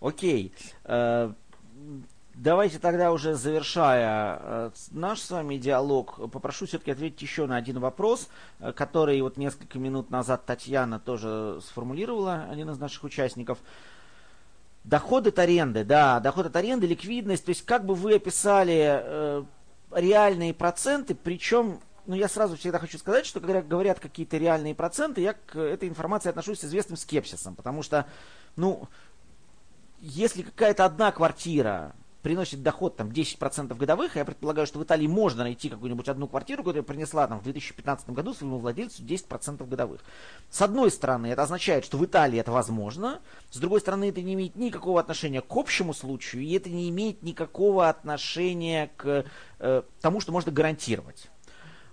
Окей. 0.00 0.52
Э, 0.84 1.32
давайте 2.34 2.78
тогда 2.78 3.12
уже 3.12 3.34
завершая 3.34 4.38
э, 4.40 4.70
наш 4.90 5.20
с 5.20 5.30
вами 5.30 5.56
диалог, 5.56 6.30
попрошу 6.32 6.66
все-таки 6.66 6.90
ответить 6.90 7.22
еще 7.22 7.46
на 7.46 7.56
один 7.56 7.78
вопрос, 7.78 8.28
э, 8.58 8.72
который 8.72 9.20
вот 9.22 9.36
несколько 9.36 9.78
минут 9.78 10.10
назад 10.10 10.44
Татьяна 10.44 10.98
тоже 10.98 11.60
сформулировала, 11.62 12.46
один 12.50 12.70
из 12.70 12.78
наших 12.78 13.04
участников. 13.04 13.58
Доход 14.84 15.26
от 15.28 15.38
аренды, 15.38 15.84
да, 15.84 16.18
доход 16.18 16.46
от 16.46 16.56
аренды, 16.56 16.86
ликвидность, 16.86 17.44
то 17.44 17.50
есть 17.50 17.64
как 17.64 17.86
бы 17.86 17.94
вы 17.94 18.16
описали 18.16 19.00
э, 19.02 19.44
реальные 19.92 20.54
проценты, 20.54 21.14
причем, 21.14 21.80
ну 22.06 22.16
я 22.16 22.28
сразу 22.28 22.56
всегда 22.56 22.80
хочу 22.80 22.98
сказать, 22.98 23.24
что 23.24 23.38
когда 23.38 23.62
говорят 23.62 24.00
какие-то 24.00 24.38
реальные 24.38 24.74
проценты, 24.74 25.20
я 25.20 25.34
к 25.34 25.56
этой 25.56 25.88
информации 25.88 26.30
отношусь 26.30 26.60
с 26.60 26.64
известным 26.64 26.96
скепсисом, 26.96 27.54
потому 27.54 27.84
что, 27.84 28.06
ну, 28.56 28.88
если 30.00 30.42
какая-то 30.42 30.84
одна 30.84 31.12
квартира 31.12 31.94
приносит 32.22 32.62
доход 32.62 32.96
там 32.96 33.08
10% 33.08 33.74
годовых, 33.74 34.16
я 34.16 34.24
предполагаю, 34.24 34.66
что 34.66 34.78
в 34.78 34.84
Италии 34.84 35.06
можно 35.06 35.42
найти 35.42 35.68
какую-нибудь 35.68 36.08
одну 36.08 36.28
квартиру, 36.28 36.62
которая 36.62 36.84
принесла 36.84 37.26
там 37.26 37.40
в 37.40 37.42
2015 37.42 38.10
году 38.10 38.32
своему 38.32 38.58
владельцу 38.58 39.02
10% 39.02 39.66
годовых. 39.66 40.00
С 40.48 40.62
одной 40.62 40.90
стороны, 40.90 41.26
это 41.26 41.42
означает, 41.42 41.84
что 41.84 41.98
в 41.98 42.04
Италии 42.04 42.38
это 42.38 42.52
возможно, 42.52 43.20
с 43.50 43.58
другой 43.58 43.80
стороны, 43.80 44.08
это 44.08 44.22
не 44.22 44.34
имеет 44.34 44.54
никакого 44.56 45.00
отношения 45.00 45.40
к 45.40 45.56
общему 45.56 45.92
случаю, 45.92 46.42
и 46.42 46.52
это 46.52 46.70
не 46.70 46.88
имеет 46.90 47.22
никакого 47.22 47.88
отношения 47.88 48.90
к 48.96 49.24
э, 49.58 49.82
тому, 50.00 50.20
что 50.20 50.32
можно 50.32 50.52
гарантировать. 50.52 51.28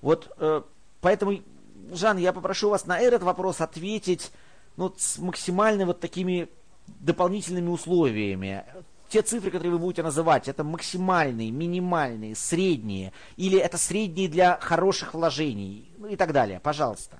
Вот 0.01 0.31
э, 0.37 0.61
поэтому, 1.01 1.39
Жан, 1.91 2.17
я 2.17 2.33
попрошу 2.33 2.69
вас 2.69 2.85
на 2.85 2.99
этот 2.99 3.23
вопрос 3.23 3.61
ответить 3.61 4.31
ну, 4.77 4.93
с 4.95 5.17
максимально 5.17 5.87
вот 5.87 5.99
такими 5.99 6.49
дополнительными 6.99 7.69
условиями 7.69 8.63
те 9.09 9.21
цифры, 9.21 9.51
которые 9.51 9.73
вы 9.73 9.79
будете 9.79 10.03
называть, 10.03 10.47
это 10.47 10.63
максимальные, 10.63 11.51
минимальные, 11.51 12.35
средние, 12.35 13.11
или 13.35 13.57
это 13.57 13.77
средние 13.77 14.29
для 14.29 14.57
хороших 14.59 15.13
вложений, 15.13 15.91
ну 15.97 16.07
и 16.07 16.15
так 16.15 16.31
далее. 16.31 16.59
Пожалуйста. 16.59 17.19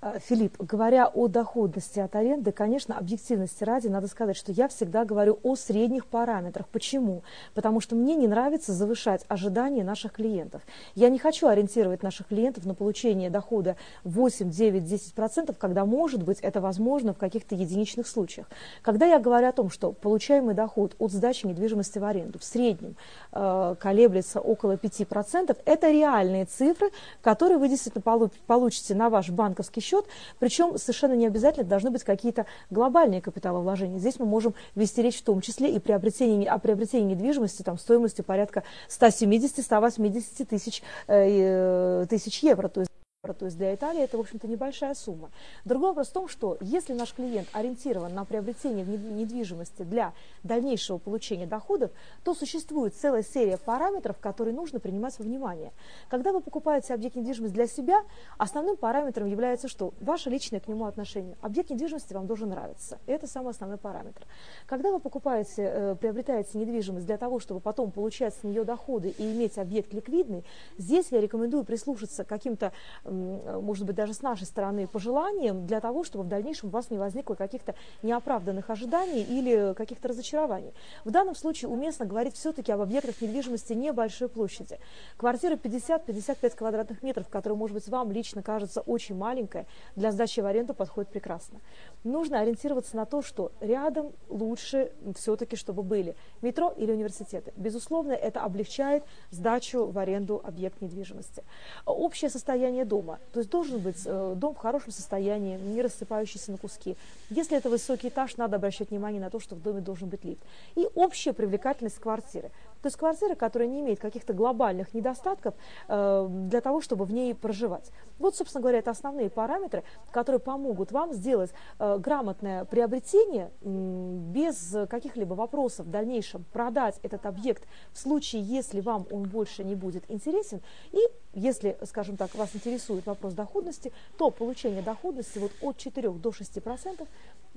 Филипп, 0.00 0.62
говоря 0.62 1.08
о 1.08 1.26
доходности 1.26 1.98
от 1.98 2.14
аренды, 2.14 2.52
конечно, 2.52 2.96
объективности 2.96 3.64
ради, 3.64 3.88
надо 3.88 4.06
сказать, 4.06 4.36
что 4.36 4.52
я 4.52 4.68
всегда 4.68 5.04
говорю 5.04 5.40
о 5.42 5.56
средних 5.56 6.06
параметрах. 6.06 6.68
Почему? 6.68 7.24
Потому 7.52 7.80
что 7.80 7.96
мне 7.96 8.14
не 8.14 8.28
нравится 8.28 8.72
завышать 8.72 9.24
ожидания 9.26 9.82
наших 9.82 10.12
клиентов. 10.12 10.62
Я 10.94 11.08
не 11.08 11.18
хочу 11.18 11.48
ориентировать 11.48 12.04
наших 12.04 12.28
клиентов 12.28 12.64
на 12.64 12.74
получение 12.74 13.28
дохода 13.28 13.76
8, 14.04 14.50
9, 14.50 14.82
10%, 14.84 15.56
когда, 15.58 15.84
может 15.84 16.22
быть, 16.22 16.38
это 16.42 16.60
возможно 16.60 17.12
в 17.12 17.18
каких-то 17.18 17.56
единичных 17.56 18.06
случаях. 18.06 18.48
Когда 18.82 19.04
я 19.04 19.18
говорю 19.18 19.48
о 19.48 19.52
том, 19.52 19.68
что 19.68 19.90
получаемый 19.90 20.54
доход 20.54 20.94
от 21.00 21.10
сдачи 21.10 21.44
недвижимости 21.44 21.98
в 21.98 22.04
аренду 22.04 22.38
в 22.38 22.44
среднем 22.44 22.94
э, 23.32 23.74
колеблется 23.80 24.40
около 24.40 24.76
5%, 24.76 25.58
это 25.64 25.90
реальные 25.90 26.44
цифры, 26.44 26.90
которые 27.20 27.58
вы 27.58 27.68
действительно 27.68 28.30
получите 28.46 28.94
на 28.94 29.10
ваш 29.10 29.30
банковский 29.30 29.80
счет, 29.88 30.06
причем 30.38 30.76
совершенно 30.78 31.14
не 31.14 31.26
обязательно 31.26 31.66
должны 31.66 31.90
быть 31.90 32.04
какие-то 32.04 32.46
глобальные 32.70 33.20
капиталовложения. 33.20 33.98
Здесь 33.98 34.18
мы 34.18 34.26
можем 34.26 34.54
вести 34.74 35.02
речь 35.02 35.18
в 35.18 35.22
том 35.22 35.40
числе 35.40 35.70
и 35.70 35.78
приобретении, 35.78 36.46
о 36.46 36.58
приобретении 36.58 37.14
недвижимости 37.14 37.62
там, 37.62 37.78
стоимостью 37.78 38.24
порядка 38.24 38.62
170-180 38.88 40.44
тысяч, 40.44 40.82
э, 41.06 42.06
тысяч 42.08 42.42
евро. 42.42 42.68
То 42.68 42.80
есть 42.80 42.90
то 43.34 43.46
есть 43.46 43.58
для 43.58 43.74
Италии 43.74 44.00
это, 44.00 44.16
в 44.16 44.20
общем-то, 44.20 44.46
небольшая 44.46 44.94
сумма. 44.94 45.30
Другой 45.64 45.88
вопрос 45.88 46.08
в 46.08 46.12
том, 46.12 46.28
что 46.28 46.56
если 46.60 46.92
наш 46.92 47.12
клиент 47.12 47.48
ориентирован 47.52 48.14
на 48.14 48.24
приобретение 48.24 48.84
недвижимости 48.84 49.82
для 49.82 50.12
дальнейшего 50.44 50.98
получения 50.98 51.46
доходов, 51.46 51.90
то 52.22 52.32
существует 52.32 52.94
целая 52.94 53.24
серия 53.24 53.58
параметров, 53.58 54.18
которые 54.20 54.54
нужно 54.54 54.78
принимать 54.78 55.18
во 55.18 55.24
внимание. 55.24 55.72
Когда 56.08 56.32
вы 56.32 56.40
покупаете 56.40 56.94
объект 56.94 57.16
недвижимости 57.16 57.54
для 57.54 57.66
себя, 57.66 58.04
основным 58.36 58.76
параметром 58.76 59.26
является 59.26 59.66
что? 59.66 59.94
Ваше 60.00 60.30
личное 60.30 60.60
к 60.60 60.68
нему 60.68 60.84
отношение. 60.84 61.36
Объект 61.40 61.70
недвижимости 61.70 62.12
вам 62.12 62.28
должен 62.28 62.50
нравиться. 62.50 62.98
Это 63.06 63.26
самый 63.26 63.50
основной 63.50 63.78
параметр. 63.78 64.24
Когда 64.66 64.92
вы 64.92 65.00
покупаете, 65.00 65.62
э, 65.62 65.96
приобретаете 65.96 66.56
недвижимость 66.56 67.06
для 67.06 67.16
того, 67.16 67.40
чтобы 67.40 67.58
потом 67.58 67.90
получать 67.90 68.34
с 68.34 68.44
нее 68.44 68.62
доходы 68.62 69.08
и 69.08 69.32
иметь 69.32 69.58
объект 69.58 69.92
ликвидный, 69.92 70.44
здесь 70.76 71.08
я 71.10 71.20
рекомендую 71.20 71.64
прислушаться 71.64 72.22
к 72.22 72.28
каким-то 72.28 72.72
может 73.08 73.86
быть, 73.86 73.96
даже 73.96 74.14
с 74.14 74.22
нашей 74.22 74.46
стороны 74.46 74.86
пожеланием 74.86 75.66
для 75.66 75.80
того, 75.80 76.04
чтобы 76.04 76.24
в 76.24 76.28
дальнейшем 76.28 76.68
у 76.68 76.72
вас 76.72 76.90
не 76.90 76.98
возникло 76.98 77.34
каких-то 77.34 77.74
неоправданных 78.02 78.70
ожиданий 78.70 79.22
или 79.22 79.74
каких-то 79.74 80.08
разочарований. 80.08 80.72
В 81.04 81.10
данном 81.10 81.34
случае 81.34 81.70
уместно 81.70 82.06
говорить 82.06 82.34
все-таки 82.34 82.72
об 82.72 82.80
объектах 82.80 83.20
недвижимости 83.20 83.72
небольшой 83.72 84.28
площади. 84.28 84.78
Квартира 85.16 85.54
50-55 85.54 86.56
квадратных 86.56 87.02
метров, 87.02 87.28
которая, 87.28 87.58
может 87.58 87.74
быть, 87.74 87.88
вам 87.88 88.12
лично 88.12 88.42
кажется 88.42 88.80
очень 88.80 89.16
маленькая, 89.16 89.66
для 89.96 90.12
сдачи 90.12 90.40
в 90.40 90.46
аренду 90.46 90.74
подходит 90.74 91.10
прекрасно. 91.10 91.60
Нужно 92.04 92.40
ориентироваться 92.40 92.96
на 92.96 93.04
то, 93.04 93.22
что 93.22 93.52
рядом 93.60 94.12
лучше 94.28 94.92
все-таки, 95.16 95.56
чтобы 95.56 95.82
были 95.82 96.14
метро 96.42 96.72
или 96.76 96.92
университеты. 96.92 97.52
Безусловно, 97.56 98.12
это 98.12 98.40
облегчает 98.40 99.04
сдачу 99.30 99.86
в 99.86 99.98
аренду 99.98 100.40
объект 100.44 100.80
недвижимости. 100.80 101.42
Общее 101.86 102.30
состояние 102.30 102.84
дома 102.84 102.97
дома. 102.98 103.18
То 103.32 103.40
есть 103.40 103.50
должен 103.50 103.78
быть 103.78 104.02
э, 104.04 104.34
дом 104.36 104.54
в 104.54 104.58
хорошем 104.58 104.92
состоянии, 104.92 105.56
не 105.56 105.82
рассыпающийся 105.82 106.52
на 106.52 106.58
куски. 106.58 106.96
Если 107.30 107.56
это 107.56 107.70
высокий 107.70 108.08
этаж, 108.08 108.36
надо 108.36 108.56
обращать 108.56 108.90
внимание 108.90 109.20
на 109.20 109.30
то, 109.30 109.40
что 109.40 109.54
в 109.54 109.62
доме 109.62 109.80
должен 109.80 110.08
быть 110.08 110.24
лифт. 110.24 110.42
И 110.76 110.86
общая 110.94 111.32
привлекательность 111.32 111.98
квартиры. 111.98 112.50
То 112.82 112.86
есть 112.86 112.96
квартира, 112.96 113.34
которая 113.34 113.68
не 113.68 113.80
имеет 113.80 113.98
каких-то 113.98 114.32
глобальных 114.32 114.94
недостатков 114.94 115.54
э, 115.88 116.26
для 116.28 116.60
того, 116.60 116.80
чтобы 116.80 117.04
в 117.04 117.12
ней 117.12 117.34
проживать. 117.34 117.90
Вот, 118.18 118.36
собственно 118.36 118.62
говоря, 118.62 118.78
это 118.78 118.90
основные 118.90 119.30
параметры, 119.30 119.82
которые 120.10 120.40
помогут 120.40 120.92
вам 120.92 121.12
сделать 121.12 121.50
э, 121.78 121.98
грамотное 121.98 122.64
приобретение 122.64 123.50
без 123.62 124.76
каких-либо 124.88 125.34
вопросов 125.34 125.86
в 125.86 125.90
дальнейшем, 125.90 126.44
продать 126.52 126.98
этот 127.02 127.26
объект 127.26 127.64
в 127.92 127.98
случае, 127.98 128.42
если 128.42 128.80
вам 128.80 129.06
он 129.10 129.24
больше 129.24 129.64
не 129.64 129.74
будет 129.74 130.04
интересен. 130.08 130.60
И 130.92 130.98
если, 131.34 131.76
скажем 131.84 132.16
так, 132.16 132.34
вас 132.34 132.54
интересует 132.54 133.06
вопрос 133.06 133.34
доходности, 133.34 133.92
то 134.16 134.30
получение 134.30 134.82
доходности 134.82 135.38
вот 135.38 135.52
от 135.60 135.76
4 135.76 136.10
до 136.10 136.32
6 136.32 136.62
процентов 136.62 137.08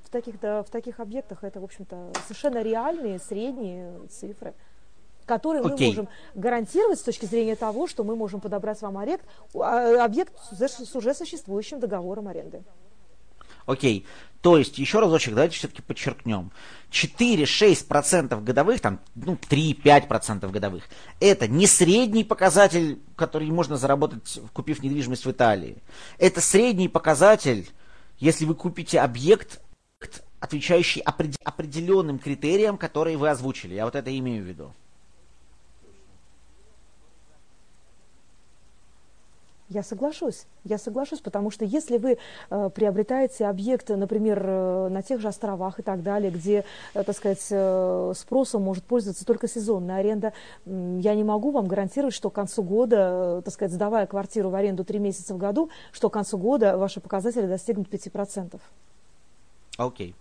в 0.04 0.10
таких, 0.10 0.36
в 0.42 0.68
таких 0.72 1.00
объектах 1.00 1.44
это, 1.44 1.60
в 1.60 1.64
общем-то, 1.64 2.12
совершенно 2.28 2.62
реальные 2.62 3.20
средние 3.20 4.08
цифры 4.10 4.54
которые 5.26 5.64
okay. 5.64 5.80
мы 5.80 5.86
можем 5.88 6.10
гарантировать 6.36 7.00
с 7.00 7.04
точки 7.04 7.26
зрения 7.26 7.56
того, 7.56 7.88
что 7.88 8.04
мы 8.04 8.16
можем 8.16 8.40
подобрать 8.40 8.82
вам 8.82 8.98
объект, 8.98 9.26
а, 9.56 10.04
объект 10.04 10.34
с 10.52 10.96
уже 10.96 11.14
существующим 11.14 11.80
договором 11.80 12.28
аренды. 12.28 12.64
Окей. 13.66 14.00
Okay. 14.00 14.32
То 14.42 14.58
есть, 14.58 14.80
еще 14.80 15.00
разочек, 15.00 15.36
давайте 15.36 15.56
все-таки 15.56 15.84
подчеркнем. 15.84 16.52
4-6% 16.90 18.44
годовых, 18.44 18.82
там, 18.82 19.00
ну, 19.14 19.38
3-5% 19.50 20.50
годовых, 20.50 20.84
это 21.20 21.48
не 21.48 21.68
средний 21.68 22.24
показатель, 22.24 23.00
который 23.16 23.50
можно 23.52 23.78
заработать, 23.78 24.40
купив 24.54 24.82
недвижимость 24.82 25.26
в 25.26 25.32
Италии. 25.32 25.78
Это 26.18 26.42
средний 26.42 26.90
показатель, 26.90 27.70
если 28.18 28.46
вы 28.46 28.56
купите 28.56 29.00
объект, 29.00 29.62
отвечающий 30.40 31.02
определенным 31.02 32.18
критериям, 32.18 32.78
которые 32.80 33.18
вы 33.18 33.30
озвучили. 33.30 33.76
Я 33.76 33.86
вот 33.86 33.96
это 33.96 34.18
имею 34.18 34.44
в 34.44 34.48
виду. 34.48 34.74
Я 39.72 39.84
соглашусь, 39.84 40.48
я 40.66 40.78
соглашусь, 40.78 41.22
потому 41.22 41.50
что 41.50 41.64
если 41.64 41.98
вы 41.98 42.18
э, 42.50 42.70
приобретаете 42.76 43.46
объекты, 43.46 43.96
например, 43.96 44.44
э, 44.46 44.90
на 44.90 45.02
тех 45.02 45.22
же 45.22 45.30
островах 45.30 45.80
и 45.80 45.82
так 45.82 46.04
далее, 46.04 46.30
где, 46.30 46.66
э, 46.94 47.04
так 47.04 47.16
сказать, 47.16 47.48
э, 47.50 48.12
спросом 48.14 48.64
может 48.64 48.84
пользоваться 48.84 49.26
только 49.26 49.48
сезонная 49.48 50.00
аренда, 50.00 50.34
э, 50.66 51.00
я 51.02 51.16
не 51.16 51.24
могу 51.24 51.52
вам 51.52 51.68
гарантировать, 51.68 52.14
что 52.14 52.30
к 52.30 52.34
концу 52.34 52.64
года, 52.64 53.40
э, 53.40 53.42
так 53.46 53.54
сказать, 53.54 53.72
сдавая 53.72 54.08
квартиру 54.08 54.50
в 54.50 54.56
аренду 54.56 54.84
три 54.84 55.00
месяца 55.00 55.34
в 55.34 55.38
году, 55.38 55.70
что 55.94 56.10
к 56.10 56.14
концу 56.14 56.38
года 56.38 56.78
ваши 56.78 57.00
показатели 57.00 57.48
достигнут 57.48 57.88
5%. 57.88 58.60
Окей. 59.78 60.10
Okay. 60.10 60.16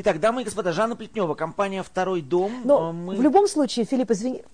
Итак, 0.00 0.20
дамы 0.20 0.42
и 0.42 0.44
господа, 0.44 0.72
Жанна 0.72 0.94
Плетнева, 0.94 1.34
компания 1.34 1.82
«Второй 1.82 2.22
дом». 2.22 2.52
Но 2.64 2.92
мы... 2.92 3.16
в 3.16 3.20
любом 3.20 3.48
случае, 3.48 3.84
Филипп, 3.84 4.12
извини, 4.12 4.44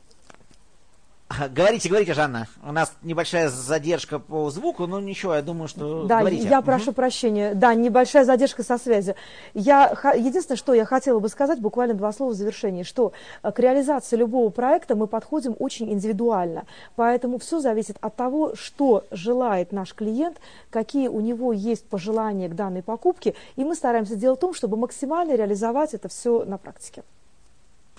Говорите, 1.50 1.88
говорите, 1.88 2.12
Жанна. 2.12 2.46
У 2.62 2.70
нас 2.70 2.92
небольшая 3.02 3.48
задержка 3.48 4.18
по 4.18 4.50
звуку, 4.50 4.86
но 4.86 5.00
ничего, 5.00 5.34
я 5.34 5.42
думаю, 5.42 5.68
что 5.68 6.04
Да, 6.04 6.18
говорите. 6.18 6.46
я 6.46 6.60
прошу 6.60 6.90
угу. 6.90 6.96
прощения. 6.96 7.54
Да, 7.54 7.74
небольшая 7.74 8.24
задержка 8.24 8.62
со 8.62 8.76
связью. 8.78 9.14
Я, 9.54 9.96
единственное, 10.14 10.58
что 10.58 10.74
я 10.74 10.84
хотела 10.84 11.18
бы 11.20 11.28
сказать, 11.28 11.60
буквально 11.60 11.94
два 11.94 12.12
слова 12.12 12.32
в 12.32 12.34
завершении, 12.34 12.82
что 12.82 13.12
э, 13.42 13.50
к 13.50 13.58
реализации 13.58 14.16
любого 14.16 14.50
проекта 14.50 14.96
мы 14.96 15.06
подходим 15.06 15.56
очень 15.58 15.90
индивидуально. 15.90 16.66
Поэтому 16.94 17.38
все 17.38 17.58
зависит 17.58 17.96
от 18.00 18.14
того, 18.14 18.54
что 18.54 19.04
желает 19.10 19.72
наш 19.72 19.94
клиент, 19.94 20.36
какие 20.70 21.08
у 21.08 21.20
него 21.20 21.52
есть 21.52 21.88
пожелания 21.88 22.48
к 22.48 22.54
данной 22.54 22.82
покупке, 22.82 23.34
и 23.56 23.64
мы 23.64 23.74
стараемся 23.74 24.14
делать 24.14 24.40
то, 24.40 24.52
чтобы 24.52 24.76
максимально 24.76 25.34
реализовать 25.34 25.94
это 25.94 26.08
все 26.08 26.44
на 26.44 26.58
практике. 26.58 27.02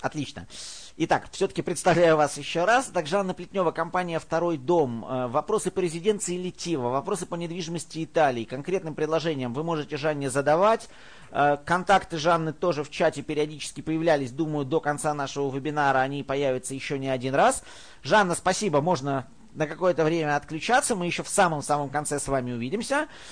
Отлично. 0.00 0.46
Итак, 0.98 1.28
все-таки 1.30 1.62
представляю 1.62 2.16
вас 2.16 2.36
еще 2.36 2.64
раз. 2.64 2.86
Так, 2.86 3.06
Жанна 3.06 3.34
Плетнева, 3.34 3.70
компания 3.70 4.18
«Второй 4.18 4.58
дом». 4.58 5.04
Э, 5.04 5.26
вопросы 5.26 5.70
по 5.70 5.80
резиденции 5.80 6.36
Литива, 6.36 6.88
вопросы 6.88 7.24
по 7.26 7.34
недвижимости 7.34 8.04
Италии, 8.04 8.44
конкретным 8.44 8.94
предложениям 8.94 9.54
вы 9.54 9.62
можете 9.62 9.96
Жанне 9.96 10.28
задавать. 10.28 10.88
Э, 11.30 11.56
контакты 11.64 12.18
Жанны 12.18 12.52
тоже 12.52 12.84
в 12.84 12.90
чате 12.90 13.22
периодически 13.22 13.80
появлялись. 13.80 14.32
Думаю, 14.32 14.66
до 14.66 14.80
конца 14.80 15.14
нашего 15.14 15.54
вебинара 15.54 15.98
они 15.98 16.22
появятся 16.22 16.74
еще 16.74 16.98
не 16.98 17.08
один 17.08 17.34
раз. 17.34 17.62
Жанна, 18.02 18.34
спасибо, 18.34 18.82
можно 18.82 19.26
на 19.56 19.66
какое-то 19.66 20.04
время 20.04 20.36
отключаться. 20.36 20.94
Мы 20.94 21.06
еще 21.06 21.22
в 21.22 21.28
самом-самом 21.28 21.88
конце 21.88 22.20
с 22.20 22.28
вами 22.28 22.52
увидимся. 22.52 23.08